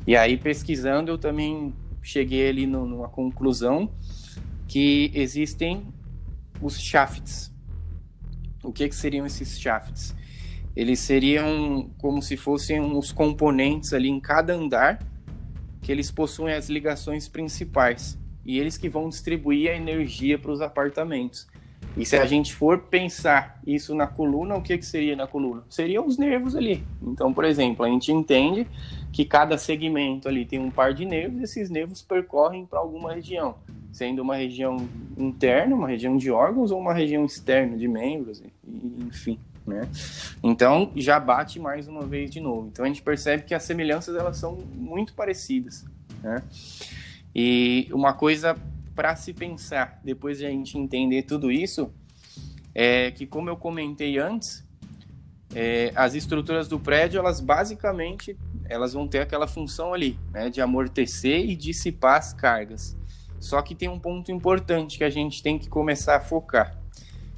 E 0.07 0.15
aí, 0.15 0.37
pesquisando, 0.37 1.11
eu 1.11 1.17
também 1.17 1.73
cheguei 2.01 2.47
ali 2.47 2.65
no, 2.65 2.85
numa 2.85 3.09
conclusão 3.09 3.91
que 4.69 5.11
existem 5.13 5.85
os 6.61 6.79
shafts. 6.79 7.53
O 8.63 8.71
que, 8.71 8.87
que 8.87 8.95
seriam 8.95 9.25
esses 9.25 9.59
shafts? 9.59 10.15
Eles 10.75 10.99
seriam 10.99 11.89
como 11.99 12.21
se 12.21 12.35
fossem 12.35 12.79
os 12.79 13.11
componentes 13.11 13.93
ali 13.93 14.09
em 14.09 14.19
cada 14.19 14.53
andar 14.53 14.99
que 15.81 15.91
eles 15.91 16.09
possuem 16.09 16.55
as 16.55 16.69
ligações 16.69 17.27
principais 17.27 18.17
e 18.45 18.59
eles 18.59 18.77
que 18.77 18.89
vão 18.89 19.09
distribuir 19.09 19.69
a 19.69 19.75
energia 19.75 20.39
para 20.39 20.51
os 20.51 20.61
apartamentos. 20.61 21.47
E 21.95 22.05
se 22.05 22.15
a 22.15 22.25
gente 22.25 22.55
for 22.55 22.79
pensar 22.79 23.61
isso 23.67 23.93
na 23.93 24.07
coluna, 24.07 24.55
o 24.55 24.61
que, 24.61 24.77
que 24.77 24.85
seria 24.85 25.15
na 25.15 25.27
coluna? 25.27 25.63
Seriam 25.69 26.07
os 26.07 26.17
nervos 26.17 26.55
ali. 26.55 26.83
Então, 27.01 27.31
por 27.31 27.45
exemplo, 27.45 27.85
a 27.85 27.89
gente 27.89 28.11
entende 28.11 28.65
que 29.11 29.23
cada 29.23 29.57
segmento 29.57 30.27
ali 30.27 30.43
tem 30.43 30.59
um 30.59 30.71
par 30.71 30.93
de 30.93 31.05
nervos 31.05 31.41
e 31.41 31.43
esses 31.43 31.69
nervos 31.69 32.01
percorrem 32.01 32.65
para 32.65 32.79
alguma 32.79 33.13
região, 33.13 33.55
sendo 33.91 34.23
uma 34.23 34.35
região 34.35 34.77
interna, 35.15 35.75
uma 35.75 35.87
região 35.87 36.17
de 36.17 36.31
órgãos 36.31 36.71
ou 36.71 36.79
uma 36.79 36.93
região 36.93 37.25
externa 37.25 37.77
de 37.77 37.87
membros, 37.87 38.41
enfim 39.05 39.37
né? 39.65 39.87
Então 40.41 40.91
já 40.95 41.19
bate 41.19 41.59
mais 41.59 41.87
uma 41.87 42.05
vez 42.05 42.29
de 42.29 42.39
novo. 42.39 42.67
Então 42.71 42.85
a 42.85 42.87
gente 42.87 43.01
percebe 43.01 43.43
que 43.43 43.53
as 43.53 43.63
semelhanças 43.63 44.15
elas 44.15 44.37
são 44.37 44.55
muito 44.55 45.13
parecidas, 45.13 45.85
né? 46.21 46.41
E 47.35 47.89
uma 47.91 48.13
coisa 48.13 48.55
para 48.95 49.15
se 49.15 49.33
pensar 49.33 49.99
depois 50.03 50.37
de 50.37 50.45
a 50.45 50.49
gente 50.49 50.77
entender 50.77 51.23
tudo 51.23 51.51
isso 51.51 51.91
é 52.75 53.11
que 53.11 53.25
como 53.25 53.49
eu 53.49 53.57
comentei 53.57 54.17
antes, 54.17 54.63
é, 55.55 55.91
as 55.95 56.15
estruturas 56.15 56.67
do 56.67 56.79
prédio 56.79 57.19
elas 57.19 57.39
basicamente 57.39 58.37
elas 58.65 58.93
vão 58.93 59.07
ter 59.07 59.19
aquela 59.19 59.47
função 59.47 59.93
ali, 59.93 60.17
né, 60.31 60.49
de 60.49 60.61
amortecer 60.61 61.49
e 61.49 61.55
dissipar 61.55 62.17
as 62.17 62.33
cargas. 62.33 62.97
Só 63.39 63.61
que 63.61 63.75
tem 63.75 63.89
um 63.89 63.99
ponto 63.99 64.31
importante 64.31 64.97
que 64.97 65.03
a 65.03 65.09
gente 65.09 65.43
tem 65.43 65.59
que 65.59 65.67
começar 65.67 66.15
a 66.15 66.19
focar, 66.19 66.77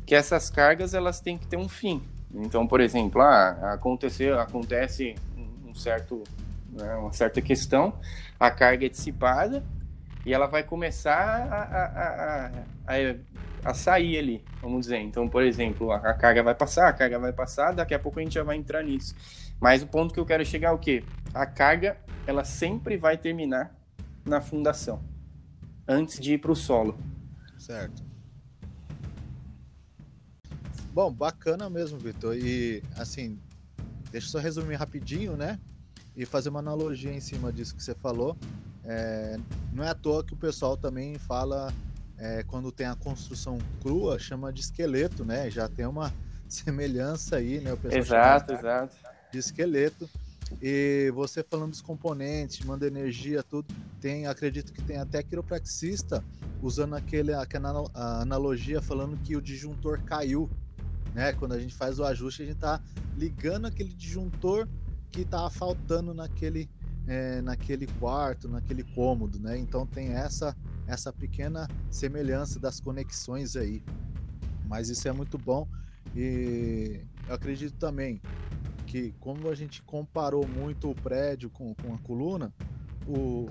que 0.05 0.13
essas 0.13 0.49
cargas 0.49 0.93
elas 0.93 1.19
têm 1.19 1.37
que 1.37 1.47
ter 1.47 1.57
um 1.57 1.67
fim. 1.67 2.01
Então, 2.35 2.67
por 2.67 2.81
exemplo, 2.81 3.21
ah, 3.21 3.73
aconteceu, 3.73 4.39
acontece 4.39 5.15
um 5.65 5.73
certo, 5.73 6.23
né, 6.69 6.95
uma 6.95 7.13
certa 7.13 7.41
questão, 7.41 7.93
a 8.39 8.49
carga 8.51 8.85
é 8.85 8.89
dissipada 8.89 9.63
e 10.25 10.33
ela 10.33 10.47
vai 10.47 10.63
começar 10.63 11.13
a, 11.13 11.63
a, 11.63 12.45
a, 12.87 13.69
a, 13.69 13.73
sair 13.73 14.17
ali, 14.17 14.43
vamos 14.61 14.81
dizer. 14.81 14.97
Então, 14.97 15.29
por 15.29 15.43
exemplo, 15.43 15.91
a, 15.91 16.13
carga 16.13 16.41
vai 16.41 16.55
passar, 16.55 16.87
a 16.87 16.93
carga 16.93 17.19
vai 17.19 17.31
passar, 17.31 17.73
daqui 17.73 17.93
a 17.93 17.99
pouco 17.99 18.19
a 18.19 18.23
gente 18.23 18.33
já 18.33 18.43
vai 18.43 18.57
entrar 18.57 18.83
nisso. 18.83 19.15
Mas 19.59 19.83
o 19.83 19.87
ponto 19.87 20.13
que 20.13 20.19
eu 20.19 20.25
quero 20.25 20.43
chegar 20.45 20.69
é 20.69 20.71
o 20.71 20.79
quê? 20.79 21.03
A 21.33 21.45
carga, 21.45 21.97
ela 22.25 22.43
sempre 22.43 22.97
vai 22.97 23.17
terminar 23.17 23.73
na 24.25 24.41
fundação, 24.41 25.01
antes 25.87 26.19
de 26.19 26.33
ir 26.33 26.37
para 26.39 26.51
o 26.51 26.55
solo. 26.55 26.97
Certo. 27.57 28.14
Bom, 30.95 31.11
bacana 31.11 31.69
mesmo, 31.69 31.99
Vitor. 31.99 32.37
E 32.37 32.81
assim, 32.95 33.37
deixa 34.13 34.27
eu 34.27 34.31
só 34.31 34.39
resumir 34.39 34.75
rapidinho, 34.75 35.35
né? 35.35 35.59
E 36.15 36.25
fazer 36.25 36.47
uma 36.47 36.59
analogia 36.59 37.11
em 37.11 37.19
cima 37.19 37.51
disso 37.51 37.75
que 37.75 37.83
você 37.83 37.93
falou. 37.93 38.37
É, 38.81 39.37
não 39.73 39.83
é 39.83 39.89
à 39.89 39.93
toa 39.93 40.23
que 40.23 40.33
o 40.33 40.37
pessoal 40.37 40.77
também 40.77 41.19
fala 41.19 41.73
é, 42.17 42.43
quando 42.43 42.71
tem 42.71 42.87
a 42.87 42.95
construção 42.95 43.57
crua, 43.81 44.17
chama 44.17 44.53
de 44.53 44.61
esqueleto, 44.61 45.25
né? 45.25 45.51
Já 45.51 45.67
tem 45.67 45.85
uma 45.85 46.13
semelhança 46.47 47.35
aí, 47.35 47.59
né? 47.59 47.73
O 47.73 47.77
pessoal 47.77 47.99
exato, 47.99 48.53
exato. 48.53 48.95
De 49.33 49.37
esqueleto. 49.37 50.09
E 50.61 51.11
você 51.13 51.43
falando 51.43 51.71
dos 51.71 51.81
componentes, 51.81 52.65
manda 52.65 52.87
energia, 52.87 53.43
tudo, 53.43 53.67
tem, 53.99 54.27
acredito 54.27 54.71
que 54.71 54.81
tem 54.81 54.97
até 54.97 55.21
quiropraxista 55.21 56.23
usando 56.61 56.95
aquele, 56.95 57.33
aquela 57.33 57.83
analogia 57.93 58.81
falando 58.81 59.17
que 59.17 59.35
o 59.35 59.41
disjuntor 59.41 59.99
caiu 60.05 60.49
né? 61.15 61.31
Quando 61.33 61.53
a 61.53 61.59
gente 61.59 61.73
faz 61.73 61.97
o 61.97 62.03
ajuste, 62.03 62.43
a 62.43 62.45
gente 62.45 62.55
está 62.55 62.79
ligando 63.17 63.65
aquele 63.65 63.93
disjuntor 63.93 64.67
que 65.11 65.21
estava 65.21 65.49
faltando 65.49 66.13
naquele, 66.13 66.69
é, 67.07 67.41
naquele 67.41 67.87
quarto, 67.87 68.49
naquele 68.49 68.83
cômodo, 68.83 69.39
né? 69.39 69.57
Então 69.57 69.87
tem 69.87 70.09
essa 70.09 70.55
essa 70.87 71.11
pequena 71.11 71.67
semelhança 71.89 72.59
das 72.59 72.79
conexões 72.79 73.55
aí. 73.55 73.81
Mas 74.67 74.89
isso 74.89 75.07
é 75.07 75.11
muito 75.11 75.35
bom 75.37 75.67
e 76.15 77.01
eu 77.27 77.33
acredito 77.33 77.75
também 77.77 78.21
que 78.85 79.13
como 79.19 79.49
a 79.49 79.55
gente 79.55 79.81
comparou 79.81 80.47
muito 80.47 80.91
o 80.91 80.95
prédio 80.95 81.49
com, 81.49 81.73
com 81.73 81.95
a 81.95 81.97
coluna, 81.99 82.53
o, 83.07 83.47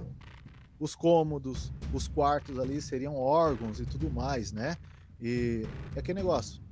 os 0.78 0.94
cômodos, 0.94 1.72
os 1.92 2.06
quartos 2.06 2.58
ali 2.58 2.80
seriam 2.80 3.16
órgãos 3.16 3.80
e 3.80 3.86
tudo 3.86 4.10
mais, 4.10 4.52
né? 4.52 4.76
E 5.20 5.66
é 5.96 5.98
aquele 5.98 6.20
negócio, 6.20 6.63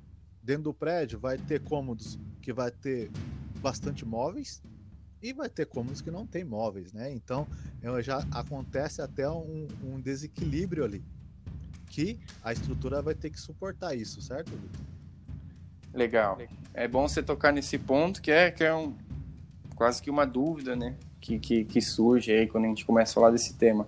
Dentro 0.42 0.64
do 0.64 0.74
prédio 0.74 1.18
vai 1.18 1.38
ter 1.38 1.60
cômodos 1.60 2.18
que 2.40 2.52
vai 2.52 2.70
ter 2.70 3.10
bastante 3.60 4.04
móveis 4.04 4.60
e 5.22 5.32
vai 5.32 5.48
ter 5.48 5.66
cômodos 5.66 6.00
que 6.00 6.10
não 6.10 6.26
tem 6.26 6.42
móveis, 6.42 6.92
né? 6.92 7.12
Então 7.12 7.46
já 8.02 8.18
acontece 8.32 9.00
até 9.00 9.28
um, 9.30 9.68
um 9.84 10.00
desequilíbrio 10.00 10.84
ali, 10.84 11.02
que 11.86 12.18
a 12.42 12.52
estrutura 12.52 13.00
vai 13.00 13.14
ter 13.14 13.30
que 13.30 13.40
suportar 13.40 13.94
isso, 13.94 14.20
certo? 14.20 14.52
Legal. 15.94 16.38
É 16.74 16.88
bom 16.88 17.06
você 17.06 17.22
tocar 17.22 17.52
nesse 17.52 17.78
ponto 17.78 18.20
que 18.20 18.30
é 18.30 18.50
que 18.50 18.64
é 18.64 18.74
um 18.74 18.96
quase 19.76 20.02
que 20.02 20.10
uma 20.10 20.26
dúvida, 20.26 20.74
né? 20.74 20.96
Que, 21.20 21.38
que, 21.38 21.64
que 21.64 21.80
surge 21.80 22.32
aí 22.32 22.48
quando 22.48 22.64
a 22.64 22.68
gente 22.68 22.84
começa 22.84 23.12
a 23.12 23.14
falar 23.14 23.30
desse 23.30 23.54
tema. 23.54 23.86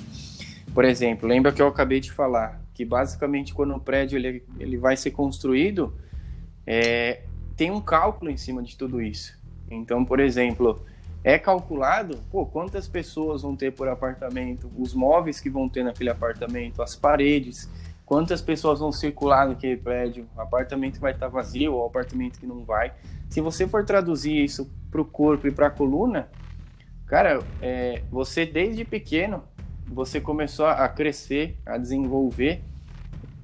Por 0.72 0.84
exemplo, 0.84 1.28
lembra 1.28 1.52
que 1.52 1.60
eu 1.60 1.66
acabei 1.66 2.00
de 2.00 2.12
falar 2.12 2.60
que 2.74 2.84
basicamente 2.84 3.54
quando 3.54 3.74
o 3.74 3.80
prédio 3.80 4.18
ele, 4.18 4.44
ele 4.58 4.76
vai 4.76 4.96
ser 4.96 5.12
construído, 5.12 5.96
é, 6.66 7.22
tem 7.56 7.70
um 7.70 7.80
cálculo 7.80 8.30
em 8.30 8.36
cima 8.36 8.62
de 8.62 8.76
tudo 8.76 9.00
isso. 9.00 9.38
Então, 9.70 10.04
por 10.04 10.20
exemplo, 10.20 10.80
é 11.22 11.38
calculado 11.38 12.18
pô, 12.30 12.44
quantas 12.44 12.86
pessoas 12.86 13.42
vão 13.42 13.56
ter 13.56 13.72
por 13.72 13.88
apartamento, 13.88 14.70
os 14.76 14.92
móveis 14.92 15.40
que 15.40 15.48
vão 15.48 15.68
ter 15.68 15.82
naquele 15.82 16.10
apartamento, 16.10 16.82
as 16.82 16.94
paredes, 16.94 17.70
quantas 18.04 18.42
pessoas 18.42 18.80
vão 18.80 18.92
circular 18.92 19.48
naquele 19.48 19.76
prédio, 19.76 20.26
o 20.36 20.40
apartamento 20.40 21.00
vai 21.00 21.12
estar 21.12 21.28
vazio 21.28 21.74
ou 21.74 21.86
apartamento 21.86 22.38
que 22.38 22.46
não 22.46 22.64
vai. 22.64 22.92
Se 23.30 23.40
você 23.40 23.66
for 23.66 23.84
traduzir 23.84 24.44
isso 24.44 24.70
para 24.90 25.00
o 25.00 25.04
corpo 25.04 25.48
e 25.48 25.50
para 25.50 25.68
a 25.68 25.70
coluna, 25.70 26.28
cara, 27.06 27.42
é, 27.62 28.02
você 28.10 28.44
desde 28.44 28.84
pequeno 28.84 29.42
você 29.86 30.20
começou 30.20 30.66
a 30.66 30.88
crescer, 30.88 31.58
a 31.64 31.76
desenvolver 31.78 32.62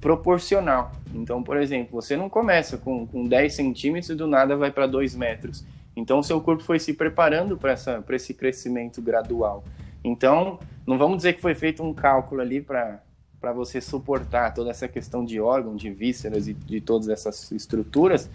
proporcional. 0.01 0.91
Então, 1.13 1.43
por 1.43 1.57
exemplo, 1.57 2.01
você 2.01 2.17
não 2.17 2.27
começa 2.27 2.77
com, 2.77 3.05
com 3.05 3.25
10 3.25 3.53
centímetros 3.53 4.09
e 4.09 4.15
do 4.15 4.27
nada 4.27 4.57
vai 4.57 4.71
para 4.71 4.87
2 4.87 5.15
metros. 5.15 5.63
Então, 5.95 6.19
o 6.19 6.23
seu 6.23 6.41
corpo 6.41 6.63
foi 6.63 6.79
se 6.79 6.93
preparando 6.93 7.57
para 7.57 7.75
esse 8.15 8.33
crescimento 8.33 9.01
gradual. 9.01 9.63
Então, 10.03 10.59
não 10.87 10.97
vamos 10.97 11.17
dizer 11.17 11.33
que 11.33 11.41
foi 11.41 11.53
feito 11.53 11.83
um 11.83 11.93
cálculo 11.93 12.41
ali 12.41 12.59
para 12.59 12.99
para 13.39 13.51
você 13.51 13.81
suportar 13.81 14.53
toda 14.53 14.69
essa 14.69 14.87
questão 14.87 15.25
de 15.25 15.41
órgão, 15.41 15.75
de 15.75 15.89
vísceras 15.89 16.47
e 16.47 16.53
de 16.53 16.79
todas 16.79 17.09
essas 17.09 17.51
estruturas 17.51 18.29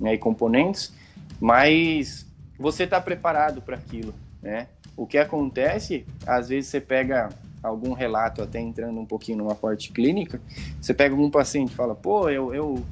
né, 0.00 0.14
e 0.14 0.18
componentes, 0.18 0.94
mas 1.38 2.26
você 2.58 2.84
está 2.84 2.98
preparado 2.98 3.60
para 3.60 3.76
aquilo, 3.76 4.14
né? 4.40 4.68
O 4.96 5.06
que 5.06 5.18
acontece, 5.18 6.06
às 6.26 6.48
vezes 6.48 6.70
você 6.70 6.80
pega 6.80 7.28
algum 7.66 7.92
relato, 7.92 8.42
até 8.42 8.60
entrando 8.60 8.98
um 8.98 9.06
pouquinho 9.06 9.38
numa 9.38 9.54
parte 9.54 9.92
clínica, 9.92 10.40
você 10.80 10.94
pega 10.94 11.14
algum 11.14 11.30
paciente 11.30 11.72
e 11.72 11.74
fala, 11.74 11.94
pô, 11.94 12.28
eu, 12.28 12.54
eu, 12.54 12.82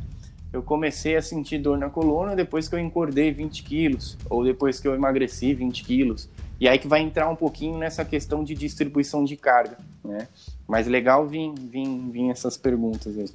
eu 0.53 0.63
comecei 0.63 1.17
a 1.17 1.23
sentir 1.23 1.59
dor 1.59 1.79
na 1.79 1.91
coluna 1.91 2.37
depois 2.37 2.69
que 2.69 2.75
eu 2.75 2.79
engordei 2.79 3.33
20 3.33 3.63
quilos, 3.63 4.17
ou 4.29 4.45
depois 4.45 4.81
que 4.81 4.89
eu 4.89 4.95
emagreci 4.95 5.55
20 5.55 5.85
quilos, 5.85 6.29
e 6.61 6.69
aí 6.69 6.79
que 6.79 6.89
vai 6.89 7.01
entrar 7.01 7.29
um 7.29 7.37
pouquinho 7.37 7.79
nessa 7.79 8.05
questão 8.05 8.45
de 8.45 8.55
distribuição 8.55 9.25
de 9.25 9.37
carga, 9.37 9.77
né? 10.05 10.29
Mas 10.67 10.87
legal 10.87 11.27
vir, 11.27 11.53
vir, 11.59 11.87
vir 12.11 12.31
essas 12.31 12.57
perguntas 12.57 13.19
aí. 13.19 13.29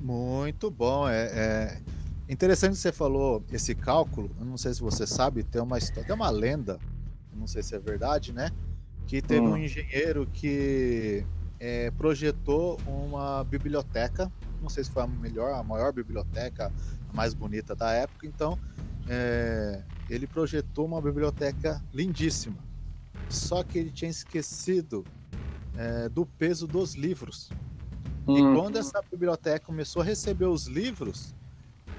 Muito 0.00 0.70
bom. 0.70 1.08
É, 1.08 1.26
é, 1.32 1.80
interessante 2.28 2.72
que 2.72 2.78
você 2.78 2.90
falou 2.90 3.44
esse 3.52 3.74
cálculo. 3.74 4.30
Eu 4.40 4.46
não 4.46 4.56
sei 4.56 4.74
se 4.74 4.80
você 4.80 5.06
sabe, 5.06 5.44
tem 5.44 5.62
uma 5.62 5.78
história, 5.78 6.04
tem 6.04 6.16
uma 6.16 6.30
lenda, 6.30 6.80
não 7.34 7.46
sei 7.46 7.62
se 7.62 7.74
é 7.74 7.78
verdade, 7.78 8.32
né? 8.32 8.50
Que 9.06 9.20
teve 9.20 9.46
hum. 9.46 9.52
um 9.52 9.56
engenheiro 9.56 10.26
que 10.32 11.24
é, 11.60 11.90
projetou 11.92 12.80
uma 12.86 13.44
biblioteca. 13.44 14.30
Não 14.60 14.68
sei 14.68 14.84
se 14.84 14.90
foi 14.90 15.02
a 15.02 15.06
melhor, 15.06 15.54
a 15.54 15.62
maior 15.62 15.92
biblioteca, 15.92 16.72
a 17.10 17.12
mais 17.12 17.34
bonita 17.34 17.74
da 17.74 17.92
época. 17.92 18.26
Então, 18.26 18.58
é, 19.08 19.82
ele 20.08 20.26
projetou 20.26 20.86
uma 20.86 21.00
biblioteca 21.00 21.82
lindíssima 21.92 22.72
só 23.32 23.62
que 23.62 23.78
ele 23.78 23.90
tinha 23.90 24.10
esquecido 24.10 25.04
é, 25.76 26.08
do 26.08 26.26
peso 26.26 26.66
dos 26.66 26.94
livros. 26.94 27.50
Hum. 28.26 28.36
E 28.36 28.56
quando 28.56 28.76
essa 28.76 29.02
biblioteca 29.10 29.64
começou 29.64 30.02
a 30.02 30.04
receber 30.04 30.46
os 30.46 30.66
livros, 30.66 31.34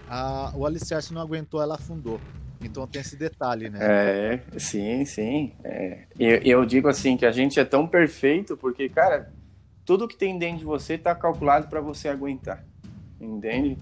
a, 0.08 0.54
o 0.56 0.66
alicerce 0.66 1.14
não 1.14 1.22
aguentou, 1.22 1.62
ela 1.62 1.76
afundou. 1.76 2.22
Então 2.66 2.88
tem 2.88 3.02
esse 3.02 3.16
detalhe, 3.16 3.70
né? 3.70 3.80
É, 3.82 4.60
sim, 4.60 5.06
sim. 5.06 5.52
É. 5.64 6.00
Eu, 6.20 6.38
eu 6.44 6.66
digo 6.66 6.88
assim 6.88 7.18
que 7.18 7.26
a 7.26 7.32
gente 7.32 7.60
é 7.60 7.66
tão 7.66 7.88
perfeito 7.88 8.58
porque, 8.58 8.90
cara, 8.90 9.32
tudo 9.86 10.08
que 10.08 10.16
tem 10.16 10.38
dentro 10.38 10.60
de 10.60 10.66
você 10.66 10.94
está 10.94 11.14
calculado 11.14 11.68
para 11.68 11.82
você 11.82 12.08
aguentar, 12.08 12.64
entende? 13.20 13.78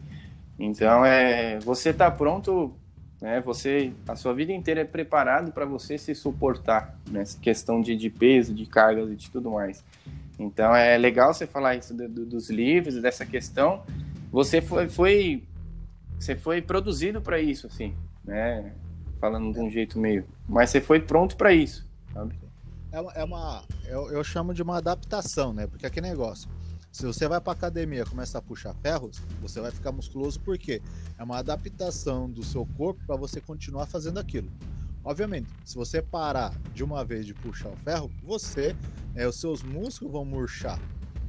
Então 0.59 1.05
é, 1.05 1.59
você 1.59 1.89
está 1.89 2.09
pronto 2.09 2.73
né? 3.21 3.39
Você, 3.41 3.93
a 4.07 4.15
sua 4.15 4.33
vida 4.33 4.51
inteira 4.51 4.81
é 4.81 4.85
preparado 4.85 5.51
para 5.51 5.63
você 5.63 5.95
se 5.97 6.15
suportar 6.15 6.97
nessa 7.09 7.39
questão 7.39 7.79
de, 7.79 7.95
de 7.95 8.09
peso, 8.09 8.51
de 8.51 8.65
cargas 8.65 9.11
e 9.11 9.15
de 9.15 9.29
tudo 9.29 9.51
mais. 9.51 9.85
Então 10.39 10.75
é 10.75 10.97
legal 10.97 11.31
você 11.31 11.45
falar 11.45 11.75
isso 11.75 11.93
do, 11.93 12.09
do, 12.09 12.25
dos 12.25 12.49
livros, 12.49 12.99
dessa 12.99 13.23
questão. 13.23 13.83
Você 14.31 14.59
foi, 14.59 14.89
foi 14.89 15.43
você 16.19 16.35
foi 16.35 16.61
produzido 16.61 17.21
para 17.21 17.39
isso, 17.39 17.67
assim, 17.67 17.95
né? 18.23 18.73
Falando 19.19 19.53
de 19.53 19.59
um 19.59 19.69
jeito 19.69 19.99
meio, 19.99 20.25
mas 20.47 20.69
você 20.69 20.81
foi 20.81 20.99
pronto 20.99 21.35
para 21.35 21.53
isso, 21.53 21.87
sabe? 22.13 22.39
É 22.91 22.99
uma, 22.99 23.11
é 23.13 23.23
uma 23.23 23.63
eu, 23.85 24.11
eu, 24.11 24.23
chamo 24.23 24.53
de 24.53 24.61
uma 24.61 24.77
adaptação, 24.77 25.53
né? 25.53 25.65
Porque 25.65 25.85
aquele 25.85 26.09
negócio. 26.09 26.49
Se 26.91 27.05
você 27.05 27.25
vai 27.25 27.39
para 27.39 27.53
academia 27.53 28.01
e 28.01 28.05
começa 28.05 28.37
a 28.37 28.41
puxar 28.41 28.73
ferros, 28.75 29.21
você 29.41 29.61
vai 29.61 29.71
ficar 29.71 29.93
musculoso 29.93 30.41
porque 30.41 30.81
é 31.17 31.23
uma 31.23 31.37
adaptação 31.37 32.29
do 32.29 32.43
seu 32.43 32.65
corpo 32.77 32.99
para 33.07 33.15
você 33.15 33.39
continuar 33.39 33.85
fazendo 33.85 34.19
aquilo. 34.19 34.51
Obviamente, 35.01 35.49
se 35.63 35.75
você 35.75 36.01
parar 36.01 36.53
de 36.73 36.83
uma 36.83 37.05
vez 37.05 37.25
de 37.25 37.33
puxar 37.33 37.69
o 37.69 37.77
ferro, 37.77 38.11
você, 38.21 38.75
é, 39.15 39.25
os 39.25 39.39
seus 39.39 39.63
músculos 39.63 40.11
vão 40.11 40.25
murchar, 40.25 40.79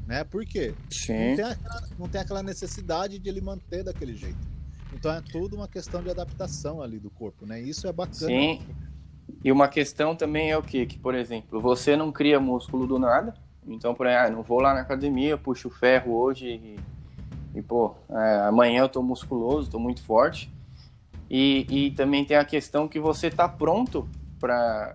né? 0.04 0.24
Por 0.24 0.44
quê? 0.44 0.74
Sim. 0.90 1.28
Não 1.28 1.36
tem, 1.36 1.44
aquela, 1.44 1.88
não 1.96 2.08
tem 2.08 2.20
aquela 2.20 2.42
necessidade 2.42 3.20
de 3.20 3.28
ele 3.28 3.40
manter 3.40 3.84
daquele 3.84 4.14
jeito. 4.14 4.51
Então 4.92 5.12
é 5.12 5.20
tudo 5.20 5.56
uma 5.56 5.68
questão 5.68 6.02
de 6.02 6.10
adaptação 6.10 6.82
ali 6.82 6.98
do 6.98 7.10
corpo, 7.10 7.46
né? 7.46 7.60
Isso 7.60 7.86
é 7.86 7.92
bacana. 7.92 8.26
Sim. 8.26 8.60
E 9.44 9.50
uma 9.50 9.68
questão 9.68 10.14
também 10.14 10.50
é 10.50 10.58
o 10.58 10.62
quê? 10.62 10.86
Que, 10.86 10.98
por 10.98 11.14
exemplo, 11.14 11.60
você 11.60 11.96
não 11.96 12.12
cria 12.12 12.38
músculo 12.38 12.86
do 12.86 12.98
nada, 12.98 13.34
então, 13.66 13.94
por 13.94 14.06
aí, 14.06 14.16
ah, 14.16 14.30
não 14.30 14.42
vou 14.42 14.60
lá 14.60 14.74
na 14.74 14.80
academia, 14.80 15.38
puxo 15.38 15.70
ferro 15.70 16.14
hoje 16.14 16.48
e, 16.48 17.58
e 17.58 17.62
pô, 17.62 17.94
é, 18.10 18.40
amanhã 18.46 18.80
eu 18.80 18.88
tô 18.88 19.02
musculoso, 19.02 19.70
tô 19.70 19.78
muito 19.78 20.02
forte. 20.02 20.50
E, 21.30 21.66
e 21.70 21.90
também 21.92 22.24
tem 22.24 22.36
a 22.36 22.44
questão 22.44 22.88
que 22.88 23.00
você 23.00 23.30
tá 23.30 23.48
pronto 23.48 24.06
para 24.38 24.94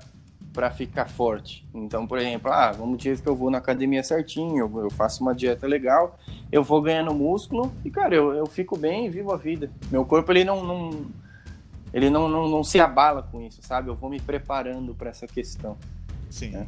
para 0.58 0.72
ficar 0.72 1.06
forte. 1.06 1.64
Então, 1.72 2.08
por 2.08 2.18
exemplo, 2.18 2.52
ah, 2.52 2.72
vamos 2.72 2.98
dizer 2.98 3.22
que 3.22 3.30
eu 3.30 3.36
vou 3.36 3.52
na 3.52 3.60
academia 3.60 4.02
certinho, 4.02 4.58
eu, 4.58 4.80
eu, 4.86 4.90
faço 4.90 5.22
uma 5.22 5.36
dieta 5.36 5.68
legal, 5.68 6.18
eu 6.52 6.64
vou 6.64 6.82
ganhando 6.82 7.14
músculo 7.14 7.72
e, 7.86 7.92
cara, 7.92 8.16
eu, 8.16 8.34
eu 8.34 8.48
fico 8.48 8.76
bem 8.76 9.06
e 9.06 9.10
vivo 9.10 9.32
a 9.32 9.38
vida. 9.38 9.70
Meu 9.92 10.04
corpo, 10.04 10.32
ele 10.32 10.44
não, 10.44 10.66
não 10.66 11.06
ele 11.94 12.10
não, 12.10 12.28
não, 12.28 12.50
não 12.50 12.64
se 12.64 12.80
abala 12.80 13.22
com 13.22 13.40
isso, 13.40 13.62
sabe? 13.62 13.90
Eu 13.90 13.96
vou 13.96 14.10
me 14.10 14.20
preparando 14.20 14.96
para 14.96 15.12
essa 15.12 15.28
questão. 15.28 15.78
Sim. 16.28 16.50
Né? 16.50 16.66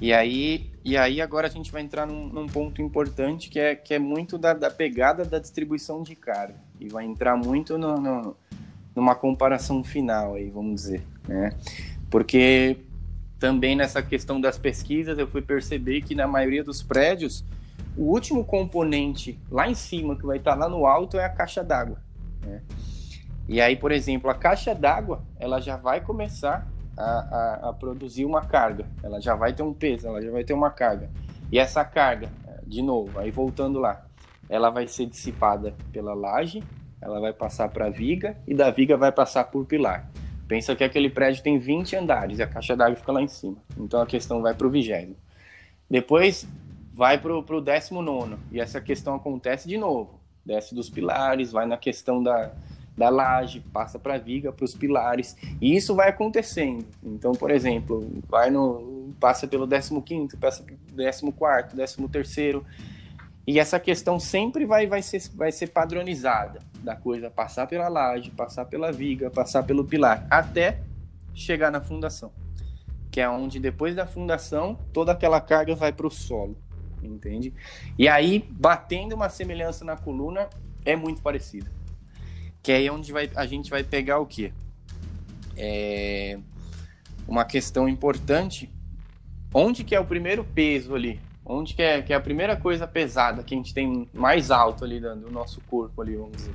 E 0.00 0.12
aí, 0.12 0.72
e 0.84 0.96
aí 0.96 1.20
agora 1.20 1.46
a 1.46 1.50
gente 1.50 1.70
vai 1.70 1.82
entrar 1.82 2.08
num, 2.08 2.26
num 2.26 2.48
ponto 2.48 2.82
importante 2.82 3.48
que 3.48 3.60
é, 3.60 3.76
que 3.76 3.94
é 3.94 4.00
muito 4.00 4.36
da, 4.36 4.52
da, 4.52 4.68
pegada 4.68 5.24
da 5.24 5.38
distribuição 5.38 6.02
de 6.02 6.16
carga. 6.16 6.56
E 6.80 6.88
vai 6.88 7.04
entrar 7.04 7.36
muito 7.36 7.78
no, 7.78 7.94
no, 8.00 8.36
numa 8.96 9.14
comparação 9.14 9.84
final 9.84 10.34
aí, 10.34 10.50
vamos 10.50 10.74
dizer, 10.74 11.02
né? 11.28 11.50
Porque 12.10 12.78
também 13.38 13.74
nessa 13.76 14.02
questão 14.02 14.40
das 14.40 14.58
pesquisas 14.58 15.18
eu 15.18 15.26
fui 15.26 15.40
perceber 15.40 16.02
que 16.02 16.14
na 16.14 16.26
maioria 16.26 16.62
dos 16.62 16.82
prédios 16.82 17.44
o 17.96 18.02
último 18.02 18.44
componente 18.44 19.38
lá 19.50 19.68
em 19.68 19.74
cima 19.74 20.16
que 20.16 20.26
vai 20.26 20.38
estar 20.38 20.54
lá 20.54 20.68
no 20.68 20.86
alto 20.86 21.16
é 21.16 21.24
a 21.24 21.28
caixa 21.28 21.62
d'água. 21.62 21.98
Né? 22.44 22.62
E 23.48 23.60
aí, 23.60 23.76
por 23.76 23.92
exemplo, 23.92 24.30
a 24.30 24.34
caixa 24.34 24.74
d'água 24.74 25.22
ela 25.38 25.60
já 25.60 25.76
vai 25.76 26.00
começar 26.00 26.68
a, 26.96 27.02
a, 27.02 27.68
a, 27.70 27.72
produzir 27.72 28.24
uma 28.24 28.42
carga. 28.42 28.86
Ela 29.02 29.20
já 29.20 29.34
vai 29.34 29.52
ter 29.52 29.62
um 29.62 29.72
peso, 29.72 30.06
ela 30.06 30.20
já 30.20 30.30
vai 30.30 30.44
ter 30.44 30.52
uma 30.52 30.70
carga. 30.70 31.10
E 31.50 31.58
essa 31.58 31.84
carga, 31.84 32.28
de 32.66 32.82
novo, 32.82 33.18
aí 33.18 33.30
voltando 33.30 33.78
lá, 33.78 34.04
ela 34.48 34.70
vai 34.70 34.86
ser 34.86 35.06
dissipada 35.06 35.74
pela 35.92 36.14
laje, 36.14 36.62
ela 37.00 37.20
vai 37.20 37.32
passar 37.32 37.68
para 37.70 37.86
a 37.86 37.90
viga 37.90 38.36
e 38.46 38.54
da 38.54 38.70
viga 38.70 38.96
vai 38.96 39.10
passar 39.10 39.44
por 39.44 39.64
pilar. 39.64 40.08
Pensa 40.50 40.74
que 40.74 40.82
aquele 40.82 41.08
prédio 41.08 41.44
tem 41.44 41.60
20 41.60 41.94
andares 41.94 42.40
e 42.40 42.42
a 42.42 42.46
caixa 42.48 42.76
d'água 42.76 42.96
fica 42.96 43.12
lá 43.12 43.22
em 43.22 43.28
cima. 43.28 43.56
Então 43.78 44.02
a 44.02 44.06
questão 44.06 44.42
vai 44.42 44.52
para 44.52 44.66
o 44.66 44.70
vigésimo. 44.70 45.14
Depois 45.88 46.44
vai 46.92 47.18
para 47.18 47.32
o 47.32 47.60
décimo 47.60 48.02
nono 48.02 48.36
e 48.50 48.58
essa 48.58 48.80
questão 48.80 49.14
acontece 49.14 49.68
de 49.68 49.78
novo. 49.78 50.18
Desce 50.44 50.74
dos 50.74 50.90
pilares, 50.90 51.52
vai 51.52 51.66
na 51.66 51.76
questão 51.76 52.20
da, 52.20 52.50
da 52.98 53.08
laje, 53.08 53.60
passa 53.72 53.96
para 53.96 54.14
a 54.14 54.18
viga, 54.18 54.50
para 54.50 54.64
os 54.64 54.74
pilares, 54.74 55.36
e 55.60 55.76
isso 55.76 55.94
vai 55.94 56.08
acontecendo. 56.08 56.84
Então, 57.00 57.30
por 57.30 57.52
exemplo, 57.52 58.20
vai 58.28 58.50
no 58.50 59.14
passa 59.20 59.46
pelo 59.46 59.68
15º, 59.68 60.36
passa 60.36 60.64
pelo 60.64 61.12
14º, 61.32 62.10
13º, 62.10 62.64
e 63.50 63.58
essa 63.58 63.80
questão 63.80 64.20
sempre 64.20 64.64
vai, 64.64 64.86
vai, 64.86 65.02
ser, 65.02 65.20
vai 65.34 65.50
ser 65.50 65.70
padronizada, 65.70 66.60
da 66.84 66.94
coisa 66.94 67.28
passar 67.28 67.66
pela 67.66 67.88
laje, 67.88 68.30
passar 68.30 68.64
pela 68.64 68.92
viga, 68.92 69.28
passar 69.28 69.64
pelo 69.64 69.84
pilar, 69.84 70.24
até 70.30 70.80
chegar 71.34 71.68
na 71.68 71.80
fundação, 71.80 72.30
que 73.10 73.20
é 73.20 73.28
onde 73.28 73.58
depois 73.58 73.96
da 73.96 74.06
fundação 74.06 74.78
toda 74.92 75.10
aquela 75.10 75.40
carga 75.40 75.74
vai 75.74 75.92
para 75.92 76.06
o 76.06 76.10
solo, 76.12 76.56
entende? 77.02 77.52
E 77.98 78.06
aí, 78.06 78.48
batendo 78.52 79.16
uma 79.16 79.28
semelhança 79.28 79.84
na 79.84 79.96
coluna, 79.96 80.48
é 80.84 80.94
muito 80.94 81.20
parecido. 81.20 81.68
Que 82.62 82.70
aí 82.70 82.86
é 82.86 82.92
onde 82.92 83.10
vai, 83.10 83.32
a 83.34 83.46
gente 83.46 83.68
vai 83.68 83.82
pegar 83.82 84.20
o 84.20 84.26
quê? 84.26 84.52
É 85.56 86.38
uma 87.26 87.44
questão 87.44 87.88
importante. 87.88 88.70
Onde 89.52 89.82
que 89.82 89.92
é 89.92 89.98
o 89.98 90.04
primeiro 90.04 90.44
peso 90.44 90.94
ali? 90.94 91.20
Onde 91.52 91.74
que 91.74 91.82
é, 91.82 92.00
que 92.00 92.12
é 92.12 92.16
a 92.16 92.20
primeira 92.20 92.56
coisa 92.56 92.86
pesada 92.86 93.42
que 93.42 93.52
a 93.52 93.56
gente 93.56 93.74
tem 93.74 94.08
mais 94.12 94.52
alto 94.52 94.84
ali 94.84 95.00
do 95.00 95.32
nosso 95.32 95.60
corpo 95.62 96.00
ali, 96.00 96.14
vamos 96.14 96.36
dizer? 96.36 96.54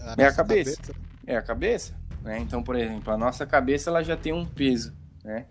A 0.00 0.14
é 0.16 0.26
a 0.26 0.32
cabeça. 0.32 0.76
cabeça. 0.76 0.94
É 1.26 1.36
a 1.36 1.42
cabeça. 1.42 1.94
Né? 2.22 2.38
Então, 2.38 2.62
por 2.62 2.74
exemplo, 2.74 3.12
a 3.12 3.18
nossa 3.18 3.44
cabeça 3.44 3.90
ela 3.90 4.02
já 4.02 4.16
tem 4.16 4.32
um 4.32 4.46
peso. 4.46 4.94
Né? 5.22 5.44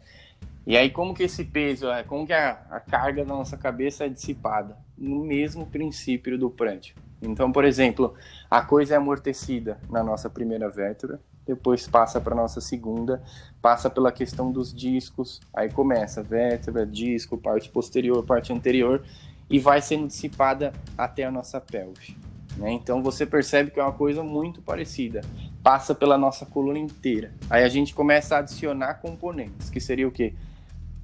E 0.65 0.76
aí, 0.76 0.89
como 0.89 1.13
que 1.13 1.21
esse 1.21 1.43
peso, 1.43 1.88
é, 1.91 2.02
como 2.02 2.26
que 2.26 2.34
a, 2.34 2.60
a 2.71 2.80
carga 2.80 3.23
da 3.23 3.32
nossa 3.32 3.58
cabeça 3.58 4.06
é 4.06 4.10
dissipada? 4.10 4.76
No 4.97 5.23
mesmo 5.23 5.67
princípio 5.67 6.36
do 6.36 6.49
prédio. 6.49 6.95
Então, 7.21 7.52
por 7.52 7.63
exemplo, 7.63 8.15
a 8.49 8.63
coisa 8.63 8.95
é 8.95 8.97
amortecida 8.97 9.78
na 9.88 10.04
nossa 10.04 10.32
primeira 10.32 10.67
vértebra, 10.67 11.21
depois 11.45 11.88
passa 11.88 12.21
para 12.21 12.36
nossa 12.36 12.62
segunda, 12.62 13.21
passa 13.62 13.89
pela 13.89 14.12
questão 14.12 14.51
dos 14.51 14.73
discos, 14.73 15.41
aí 15.53 15.69
começa 15.69 16.23
vértebra, 16.23 16.86
disco, 16.86 17.38
parte 17.38 17.69
posterior, 17.69 18.23
parte 18.23 18.53
anterior, 18.53 19.03
e 19.49 19.60
vai 19.60 19.82
sendo 19.82 20.08
dissipada 20.08 20.73
até 20.97 21.23
a 21.23 21.32
nossa 21.32 21.60
pelve. 21.60 22.17
Né? 22.58 22.71
Então 22.71 23.01
você 23.01 23.25
percebe 23.25 23.71
que 23.71 23.79
é 23.79 23.84
uma 23.84 23.91
coisa 23.91 24.23
muito 24.23 24.62
parecida 24.62 25.21
passa 25.63 25.95
pela 25.95 26.17
nossa 26.17 26.45
coluna 26.45 26.77
inteira. 26.77 27.34
Aí 27.49 27.63
a 27.63 27.69
gente 27.69 27.95
começa 27.95 28.36
a 28.36 28.39
adicionar 28.39 28.95
componentes, 28.95 29.69
que 29.69 29.79
seria 29.79 30.08
o 30.08 30.12
quê? 30.12 30.34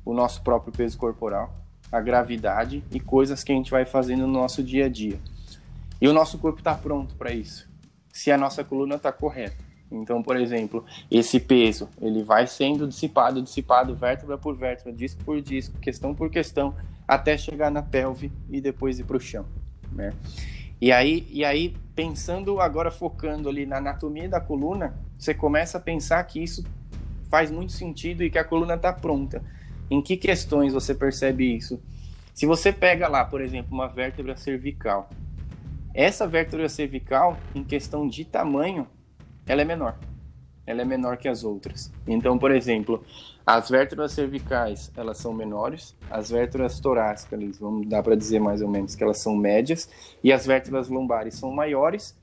O 0.04 0.14
nosso 0.14 0.44
próprio 0.44 0.74
peso 0.74 0.98
corporal, 0.98 1.56
a 1.90 2.02
gravidade 2.02 2.84
e 2.92 3.00
coisas 3.00 3.42
que 3.42 3.54
a 3.54 3.56
gente 3.56 3.72
vai 3.72 3.86
fazendo 3.86 4.28
no 4.28 4.34
nosso 4.34 4.62
dia 4.62 4.88
a 4.88 4.90
dia. 4.90 5.18
E 6.02 6.08
o 6.08 6.14
nosso 6.14 6.38
corpo 6.38 6.60
está 6.60 6.76
pronto 6.76 7.16
para 7.16 7.32
isso, 7.32 7.70
se 8.12 8.30
a 8.32 8.38
nossa 8.38 8.64
coluna 8.64 8.96
está 8.96 9.12
correta. 9.14 9.69
Então, 9.92 10.22
por 10.22 10.38
exemplo, 10.38 10.86
esse 11.10 11.40
peso, 11.40 11.90
ele 12.00 12.24
vai 12.24 12.46
sendo 12.46 12.88
dissipado, 12.88 13.42
dissipado 13.42 13.96
vértebra 13.96 14.38
por 14.38 14.56
vértebra, 14.56 14.94
disco 14.94 15.24
por 15.24 15.42
disco, 15.42 15.78
questão 15.80 16.14
por 16.14 16.30
questão, 16.30 16.76
até 17.08 17.38
chegar 17.38 17.72
na 17.72 17.82
pelve 17.82 18.32
e 18.50 18.62
depois 18.62 19.00
ir 19.00 19.04
para 19.04 19.18
o 19.18 19.20
chão, 19.20 19.46
né? 19.92 20.14
E 20.80 20.92
aí, 20.92 21.28
e 21.30 21.44
aí, 21.44 21.76
pensando 21.96 22.62
agora, 22.62 22.92
focando 22.92 23.50
ali 23.50 23.66
na 23.66 23.78
anatomia 23.78 24.30
da 24.30 24.40
coluna, 24.40 24.96
você 25.18 25.34
começa 25.34 25.78
a 25.78 25.82
pensar 25.82 26.24
que 26.24 26.42
isso 26.42 26.64
faz 27.30 27.52
muito 27.52 27.74
sentido 27.74 28.24
e 28.24 28.30
que 28.30 28.38
a 28.38 28.44
coluna 28.44 28.76
está 28.76 28.94
pronta. 28.94 29.44
Em 29.90 30.02
que 30.02 30.16
questões 30.16 30.72
você 30.72 30.94
percebe 30.94 31.56
isso? 31.56 31.82
Se 32.34 32.46
você 32.46 32.72
pega 32.72 33.08
lá, 33.08 33.26
por 33.26 33.42
exemplo, 33.42 33.74
uma 33.74 33.88
vértebra 33.88 34.38
cervical, 34.38 35.10
essa 35.94 36.26
vértebra 36.26 36.70
cervical, 36.70 37.38
em 37.54 37.64
questão 37.64 38.08
de 38.08 38.24
tamanho, 38.24 38.88
ela 39.50 39.62
é 39.62 39.66
menor 39.66 39.98
ela 40.70 40.84
é 40.84 40.86
menor 40.86 41.18
que 41.18 41.28
as 41.28 41.44
outras. 41.44 41.92
Então, 42.08 42.38
por 42.38 42.52
exemplo, 42.52 43.04
as 43.44 43.72
vértebras 43.72 44.12
cervicais, 44.12 44.92
elas 44.96 45.18
são 45.18 45.34
menores, 45.34 45.96
as 46.12 46.30
vértebras 46.30 46.80
torácicas, 46.80 47.58
vamos 47.58 47.90
dar 47.90 48.04
para 48.04 48.16
dizer 48.16 48.40
mais 48.40 48.62
ou 48.62 48.70
menos 48.70 48.94
que 48.94 49.04
elas 49.04 49.18
são 49.18 49.36
médias, 49.36 49.90
e 50.24 50.32
as 50.32 50.46
vértebras 50.46 50.88
lombares 50.88 51.34
são 51.34 51.52
maiores, 51.52 52.16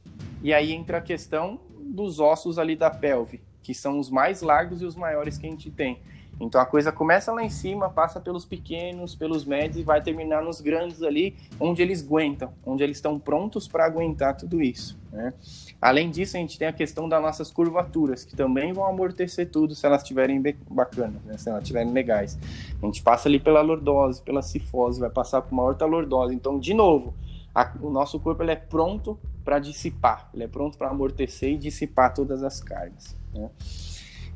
e 0.45 0.55
aí 0.55 0.73
entra 0.73 0.99
a 0.99 1.01
questão 1.01 1.59
dos 1.77 2.21
ossos 2.21 2.57
ali 2.57 2.77
da 2.77 2.89
pelve, 2.89 3.43
que 3.65 3.75
são 3.75 3.99
os 3.99 4.09
mais 4.09 4.43
largos 4.43 4.81
e 4.81 4.85
os 4.85 4.95
maiores 4.95 5.37
que 5.37 5.47
a 5.49 5.51
gente 5.51 5.69
tem. 5.69 5.99
Então 6.39 6.61
a 6.61 6.67
coisa 6.67 6.93
começa 6.93 7.33
lá 7.33 7.43
em 7.43 7.49
cima, 7.49 7.89
passa 7.89 8.21
pelos 8.21 8.45
pequenos, 8.45 9.15
pelos 9.15 9.45
médios 9.45 9.79
e 9.79 9.83
vai 9.83 10.03
terminar 10.03 10.43
nos 10.43 10.61
grandes 10.61 11.03
ali, 11.03 11.37
onde 11.59 11.81
eles 11.81 12.05
aguentam, 12.05 12.53
onde 12.65 12.83
eles 12.83 12.99
estão 12.99 13.19
prontos 13.19 13.67
para 13.67 13.87
aguentar 13.87 14.37
tudo 14.37 14.63
isso. 14.63 14.99
Né? 15.11 15.33
Além 15.81 16.11
disso, 16.11 16.37
a 16.37 16.41
gente 16.41 16.59
tem 16.59 16.69
a 16.69 16.73
questão 16.73 17.09
das 17.09 17.23
nossas 17.23 17.51
curvaturas, 17.51 18.25
que 18.25 18.37
também 18.37 18.73
vão 18.73 18.85
amortecer 18.85 19.51
tudo 19.51 19.75
se 19.75 19.87
elas 19.87 20.03
estiverem 20.03 20.43
bacanas, 20.71 21.23
né? 21.25 21.39
se 21.39 21.49
elas 21.49 21.63
estiverem 21.63 21.93
legais. 21.93 22.39
A 22.83 22.87
gente 22.87 23.03
passa 23.03 23.29
ali 23.29 23.41
pela 23.41 23.63
lordose, 23.63 24.21
pela 24.21 24.43
cifose, 24.43 25.01
vai 25.01 25.11
passar 25.11 25.41
por 25.41 25.53
uma 25.53 25.63
ortalordose. 25.63 26.35
Então, 26.35 26.59
de 26.59 26.75
novo, 26.75 27.15
a, 27.55 27.73
o 27.81 27.89
nosso 27.89 28.21
corpo 28.21 28.43
ele 28.43 28.53
é 28.53 28.57
pronto 28.57 29.19
para 29.43 29.59
dissipar, 29.59 30.29
ele 30.35 30.45
é 30.45 30.49
pronto 30.49 30.77
para 30.77 30.91
amortecer 30.91 31.53
e 31.53 31.57
dissipar 31.57 32.13
todas 32.13 32.43
as 32.43 32.61
cargas. 32.61 33.17
Né? 33.33 33.49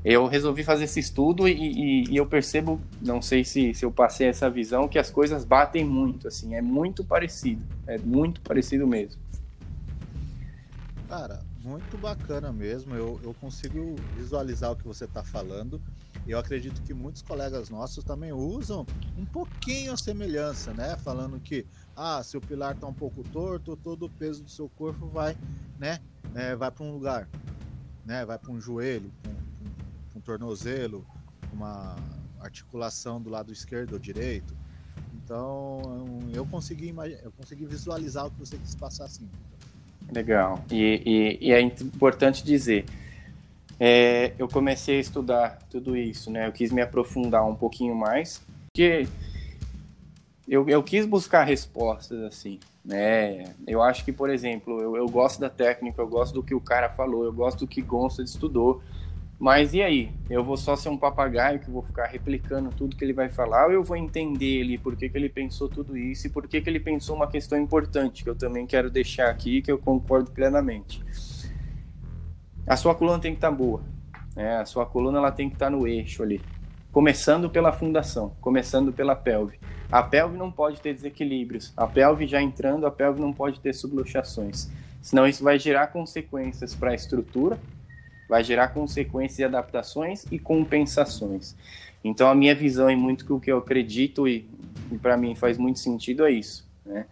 Eu 0.04 0.26
resolvi 0.26 0.64
fazer 0.64 0.84
esse 0.84 0.98
estudo 0.98 1.46
e, 1.46 1.52
e, 1.52 2.04
e, 2.10 2.16
eu 2.16 2.26
percebo, 2.26 2.80
não 3.02 3.20
sei 3.20 3.44
se, 3.44 3.74
se 3.74 3.84
eu 3.84 3.92
passei 3.92 4.28
essa 4.28 4.48
visão, 4.48 4.88
que 4.88 4.98
as 4.98 5.10
coisas 5.10 5.44
batem 5.44 5.84
muito, 5.84 6.26
assim, 6.26 6.54
é 6.54 6.62
muito 6.62 7.04
parecido, 7.04 7.62
é 7.86 7.98
muito 7.98 8.40
parecido 8.40 8.86
mesmo. 8.86 9.20
Cara, 11.06 11.42
muito 11.62 11.98
bacana 11.98 12.50
mesmo, 12.50 12.94
eu, 12.94 13.20
eu 13.22 13.34
consigo 13.34 13.94
visualizar 14.16 14.72
o 14.72 14.76
que 14.76 14.86
você 14.86 15.04
está 15.04 15.22
falando, 15.22 15.80
eu 16.26 16.38
acredito 16.38 16.80
que 16.82 16.94
muitos 16.94 17.20
colegas 17.20 17.68
nossos 17.68 18.02
também 18.02 18.32
usam 18.32 18.86
um 19.18 19.26
pouquinho 19.26 19.92
a 19.92 19.96
semelhança, 19.96 20.72
né, 20.72 20.96
falando 20.96 21.38
que, 21.40 21.66
ah, 21.94 22.22
se 22.22 22.36
o 22.36 22.40
pilar 22.40 22.74
está 22.74 22.86
um 22.86 22.94
pouco 22.94 23.22
torto, 23.24 23.76
todo 23.76 24.06
o 24.06 24.08
peso 24.08 24.42
do 24.42 24.50
seu 24.50 24.68
corpo 24.70 25.08
vai, 25.08 25.36
né, 25.78 25.98
é, 26.34 26.56
vai 26.56 26.70
para 26.70 26.84
um 26.84 26.92
lugar, 26.92 27.28
né, 28.06 28.24
vai 28.24 28.38
para 28.38 28.50
um 28.50 28.60
joelho, 28.60 29.10
um 29.28 29.39
um 30.14 30.20
tornozelo, 30.20 31.04
uma 31.52 31.96
articulação 32.40 33.20
do 33.20 33.30
lado 33.30 33.52
esquerdo 33.52 33.94
ou 33.94 33.98
direito. 33.98 34.54
Então 35.14 35.80
eu 36.32 36.44
consegui, 36.46 36.94
eu 37.22 37.32
consegui 37.32 37.66
visualizar 37.66 38.26
o 38.26 38.30
que 38.30 38.38
você 38.38 38.56
quis 38.58 38.74
passar 38.74 39.04
assim. 39.04 39.28
Legal. 40.12 40.64
E, 40.70 41.38
e, 41.40 41.48
e 41.48 41.52
é 41.52 41.60
importante 41.60 42.44
dizer, 42.44 42.84
é, 43.78 44.32
eu 44.38 44.48
comecei 44.48 44.98
a 44.98 45.00
estudar 45.00 45.58
tudo 45.70 45.96
isso, 45.96 46.30
né? 46.30 46.46
Eu 46.46 46.52
quis 46.52 46.72
me 46.72 46.82
aprofundar 46.82 47.46
um 47.46 47.54
pouquinho 47.54 47.94
mais, 47.94 48.42
porque 48.66 49.06
eu, 50.48 50.68
eu 50.68 50.82
quis 50.82 51.06
buscar 51.06 51.44
respostas 51.44 52.20
assim, 52.24 52.58
né? 52.84 53.54
Eu 53.66 53.80
acho 53.80 54.04
que, 54.04 54.12
por 54.12 54.28
exemplo, 54.28 54.80
eu, 54.80 54.96
eu 54.96 55.08
gosto 55.08 55.40
da 55.40 55.48
técnica, 55.48 56.02
eu 56.02 56.08
gosto 56.08 56.34
do 56.34 56.42
que 56.42 56.54
o 56.54 56.60
cara 56.60 56.88
falou, 56.88 57.24
eu 57.24 57.32
gosto 57.32 57.60
do 57.60 57.66
que 57.66 57.80
Gonçalves 57.80 58.32
estudou, 58.32 58.82
mas 59.40 59.72
e 59.72 59.80
aí? 59.80 60.12
Eu 60.28 60.44
vou 60.44 60.54
só 60.54 60.76
ser 60.76 60.90
um 60.90 60.98
papagaio 60.98 61.60
que 61.60 61.70
vou 61.70 61.82
ficar 61.82 62.04
replicando 62.04 62.68
tudo 62.68 62.94
que 62.94 63.02
ele 63.02 63.14
vai 63.14 63.30
falar 63.30 63.68
ou 63.68 63.72
eu 63.72 63.82
vou 63.82 63.96
entender 63.96 64.60
ele 64.60 64.76
por 64.76 64.94
que, 64.94 65.08
que 65.08 65.16
ele 65.16 65.30
pensou 65.30 65.66
tudo 65.66 65.96
isso 65.96 66.26
e 66.26 66.30
por 66.30 66.46
que, 66.46 66.60
que 66.60 66.68
ele 66.68 66.78
pensou 66.78 67.16
uma 67.16 67.26
questão 67.26 67.58
importante 67.58 68.22
que 68.22 68.28
eu 68.28 68.34
também 68.34 68.66
quero 68.66 68.90
deixar 68.90 69.30
aqui 69.30 69.62
que 69.62 69.72
eu 69.72 69.78
concordo 69.78 70.30
plenamente. 70.30 71.02
A 72.66 72.76
sua 72.76 72.94
coluna 72.94 73.18
tem 73.18 73.32
que 73.32 73.38
estar 73.38 73.50
tá 73.50 73.56
boa. 73.56 73.82
Né? 74.36 74.58
A 74.58 74.66
sua 74.66 74.84
coluna 74.84 75.16
ela 75.16 75.32
tem 75.32 75.48
que 75.48 75.54
estar 75.54 75.66
tá 75.66 75.70
no 75.70 75.88
eixo 75.88 76.22
ali. 76.22 76.42
Começando 76.92 77.48
pela 77.48 77.72
fundação, 77.72 78.36
começando 78.42 78.92
pela 78.92 79.16
pelve. 79.16 79.58
A 79.90 80.02
pelve 80.02 80.36
não 80.36 80.52
pode 80.52 80.82
ter 80.82 80.92
desequilíbrios. 80.92 81.72
A 81.78 81.86
pelve 81.86 82.26
já 82.26 82.42
entrando, 82.42 82.86
a 82.86 82.90
pelve 82.90 83.18
não 83.18 83.32
pode 83.32 83.58
ter 83.58 83.72
subluxações. 83.72 84.70
Senão 85.00 85.26
isso 85.26 85.42
vai 85.42 85.58
gerar 85.58 85.86
consequências 85.86 86.74
para 86.74 86.90
a 86.90 86.94
estrutura 86.94 87.58
vai 88.30 88.44
gerar 88.44 88.68
consequências 88.68 89.40
e 89.40 89.44
adaptações 89.44 90.24
e 90.30 90.38
compensações. 90.38 91.56
Então 92.02 92.30
a 92.30 92.34
minha 92.34 92.54
visão 92.54 92.88
e 92.88 92.94
muito 92.94 93.34
o 93.34 93.40
que 93.40 93.50
eu 93.50 93.58
acredito 93.58 94.28
e, 94.28 94.48
e 94.92 94.96
para 94.96 95.16
mim 95.16 95.34
faz 95.34 95.58
muito 95.58 95.80
sentido 95.80 96.24
é 96.24 96.30
isso, 96.30 96.64
né? 96.86 97.06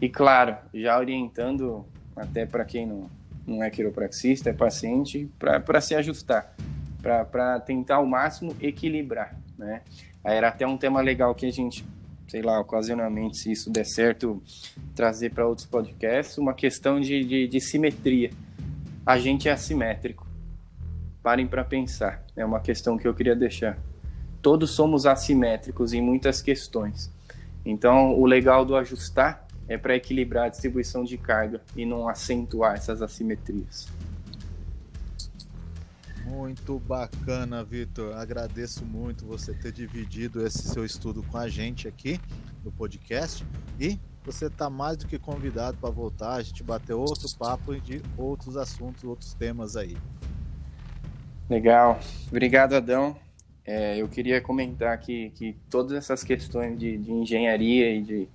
E 0.00 0.08
claro, 0.08 0.56
já 0.72 0.98
orientando 0.98 1.84
até 2.16 2.46
para 2.46 2.64
quem 2.64 2.86
não, 2.86 3.10
não 3.46 3.62
é 3.62 3.68
quiropraxista, 3.68 4.48
é 4.48 4.52
paciente, 4.54 5.30
para 5.38 5.80
se 5.82 5.94
ajustar, 5.94 6.56
para 7.02 7.60
tentar 7.60 7.96
ao 7.96 8.06
máximo 8.06 8.56
equilibrar, 8.58 9.36
né? 9.58 9.82
Aí 10.24 10.36
era 10.38 10.48
até 10.48 10.66
um 10.66 10.78
tema 10.78 11.02
legal 11.02 11.34
que 11.34 11.44
a 11.44 11.52
gente, 11.52 11.84
sei 12.26 12.40
lá, 12.40 12.58
ocasionalmente, 12.58 13.36
se 13.36 13.52
isso 13.52 13.70
der 13.70 13.84
certo, 13.84 14.42
trazer 14.94 15.34
para 15.34 15.46
outros 15.46 15.66
podcasts, 15.66 16.38
uma 16.38 16.54
questão 16.54 16.98
de, 16.98 17.22
de, 17.24 17.46
de 17.46 17.60
simetria. 17.60 18.30
A 19.04 19.18
gente 19.18 19.48
é 19.48 19.52
assimétrico 19.52 20.31
Parem 21.22 21.46
para 21.46 21.64
pensar. 21.64 22.24
É 22.36 22.44
uma 22.44 22.60
questão 22.60 22.98
que 22.98 23.06
eu 23.06 23.14
queria 23.14 23.36
deixar. 23.36 23.78
Todos 24.40 24.70
somos 24.70 25.06
assimétricos 25.06 25.92
em 25.92 26.02
muitas 26.02 26.42
questões. 26.42 27.10
Então, 27.64 28.18
o 28.18 28.26
legal 28.26 28.64
do 28.64 28.74
ajustar 28.74 29.46
é 29.68 29.78
para 29.78 29.94
equilibrar 29.94 30.46
a 30.46 30.48
distribuição 30.48 31.04
de 31.04 31.16
carga 31.16 31.62
e 31.76 31.86
não 31.86 32.08
acentuar 32.08 32.74
essas 32.74 33.00
assimetrias. 33.00 33.88
Muito 36.24 36.78
bacana, 36.80 37.62
Vitor. 37.62 38.16
Agradeço 38.16 38.84
muito 38.84 39.24
você 39.24 39.52
ter 39.54 39.70
dividido 39.70 40.44
esse 40.44 40.66
seu 40.68 40.84
estudo 40.84 41.22
com 41.22 41.38
a 41.38 41.48
gente 41.48 41.86
aqui 41.86 42.20
no 42.64 42.72
podcast. 42.72 43.44
E 43.78 44.00
você 44.24 44.46
está 44.46 44.70
mais 44.70 44.96
do 44.96 45.06
que 45.06 45.18
convidado 45.18 45.76
para 45.78 45.90
voltar, 45.90 46.34
a 46.34 46.42
gente 46.42 46.62
bater 46.62 46.94
outro 46.94 47.28
papo 47.36 47.78
de 47.80 48.00
outros 48.16 48.56
assuntos, 48.56 49.04
outros 49.04 49.34
temas 49.34 49.76
aí. 49.76 49.96
Legal. 51.48 52.00
Obrigado, 52.28 52.74
Adão. 52.74 53.16
É, 53.64 53.96
eu 53.96 54.08
queria 54.08 54.40
comentar 54.40 54.98
que, 54.98 55.30
que 55.30 55.56
todas 55.70 55.92
essas 55.92 56.24
questões 56.24 56.78
de, 56.78 56.96
de 56.98 57.12
engenharia 57.12 57.94
e 57.94 58.02
de, 58.02 58.28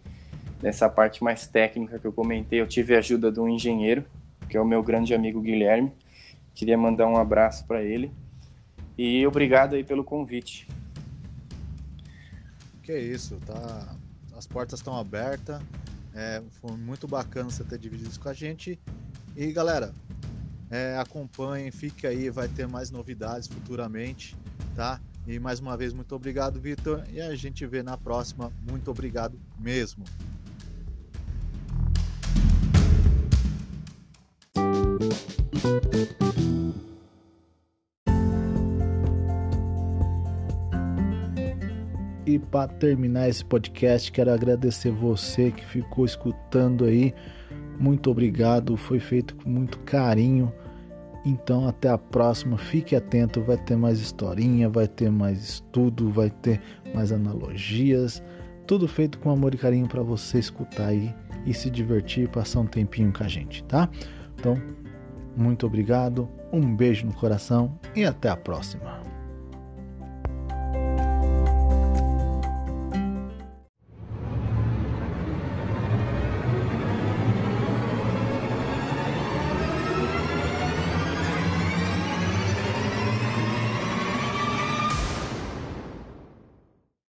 dessa 0.61 0.89
parte 0.89 1.23
mais 1.23 1.47
técnica 1.47 1.99
que 1.99 2.05
eu 2.05 2.13
comentei, 2.13 2.61
eu 2.61 2.67
tive 2.67 2.95
a 2.95 2.99
ajuda 2.99 3.31
de 3.31 3.39
um 3.39 3.49
engenheiro, 3.49 4.05
que 4.49 4.55
é 4.55 4.61
o 4.61 4.65
meu 4.65 4.81
grande 4.81 5.13
amigo 5.13 5.41
Guilherme. 5.41 5.91
Queria 6.55 6.77
mandar 6.77 7.07
um 7.07 7.17
abraço 7.17 7.65
para 7.65 7.83
ele. 7.83 8.11
E 8.97 9.27
obrigado 9.27 9.75
aí 9.75 9.83
pelo 9.83 10.03
convite. 10.03 10.67
Que 12.81 12.97
isso, 12.97 13.37
tá? 13.45 13.95
As 14.35 14.47
portas 14.47 14.79
estão 14.79 14.95
abertas. 14.97 15.61
É, 16.15 16.41
foi 16.61 16.75
muito 16.77 17.07
bacana 17.07 17.49
você 17.49 17.63
ter 17.63 17.77
dividido 17.77 18.09
isso 18.09 18.19
com 18.19 18.29
a 18.29 18.33
gente. 18.33 18.79
E 19.35 19.51
galera, 19.51 19.93
é, 20.69 20.97
acompanhem, 20.97 21.71
fique 21.71 22.05
aí, 22.05 22.29
vai 22.29 22.47
ter 22.47 22.67
mais 22.67 22.91
novidades 22.91 23.47
futuramente, 23.47 24.35
tá? 24.75 24.99
E 25.25 25.39
mais 25.39 25.59
uma 25.59 25.75
vez, 25.75 25.93
muito 25.93 26.15
obrigado, 26.15 26.59
Vitor. 26.59 27.03
E 27.11 27.19
a 27.19 27.35
gente 27.35 27.65
vê 27.65 27.83
na 27.83 27.97
próxima. 27.97 28.51
Muito 28.69 28.89
obrigado 28.89 29.37
mesmo. 29.59 30.05
E 42.25 42.37
para 42.37 42.67
terminar 42.67 43.29
esse 43.29 43.43
podcast, 43.43 44.11
quero 44.11 44.31
agradecer 44.33 44.91
você 44.91 45.51
que 45.51 45.65
ficou 45.65 46.05
escutando 46.05 46.83
aí. 46.83 47.13
Muito 47.79 48.09
obrigado, 48.09 48.75
foi 48.75 48.99
feito 48.99 49.35
com 49.35 49.49
muito 49.49 49.79
carinho. 49.79 50.51
Então, 51.25 51.67
até 51.67 51.89
a 51.89 51.97
próxima. 51.97 52.57
Fique 52.57 52.95
atento, 52.95 53.41
vai 53.41 53.57
ter 53.57 53.75
mais 53.75 53.99
historinha, 53.99 54.69
vai 54.69 54.87
ter 54.87 55.11
mais 55.11 55.43
estudo, 55.43 56.09
vai 56.09 56.29
ter 56.29 56.61
mais 56.93 57.11
analogias. 57.11 58.23
Tudo 58.65 58.87
feito 58.87 59.19
com 59.19 59.29
amor 59.29 59.53
e 59.53 59.57
carinho 59.57 59.87
para 59.87 60.01
você 60.01 60.39
escutar 60.39 60.87
aí 60.87 61.13
e 61.45 61.53
se 61.53 61.69
divertir 61.69 62.25
e 62.25 62.27
passar 62.27 62.61
um 62.61 62.65
tempinho 62.65 63.11
com 63.11 63.23
a 63.23 63.27
gente, 63.27 63.63
tá? 63.65 63.89
Então, 64.39 64.61
muito 65.35 65.65
obrigado, 65.65 66.27
um 66.51 66.75
beijo 66.75 67.05
no 67.05 67.13
coração 67.13 67.77
e 67.95 68.03
até 68.03 68.29
a 68.29 68.35
próxima. 68.35 69.16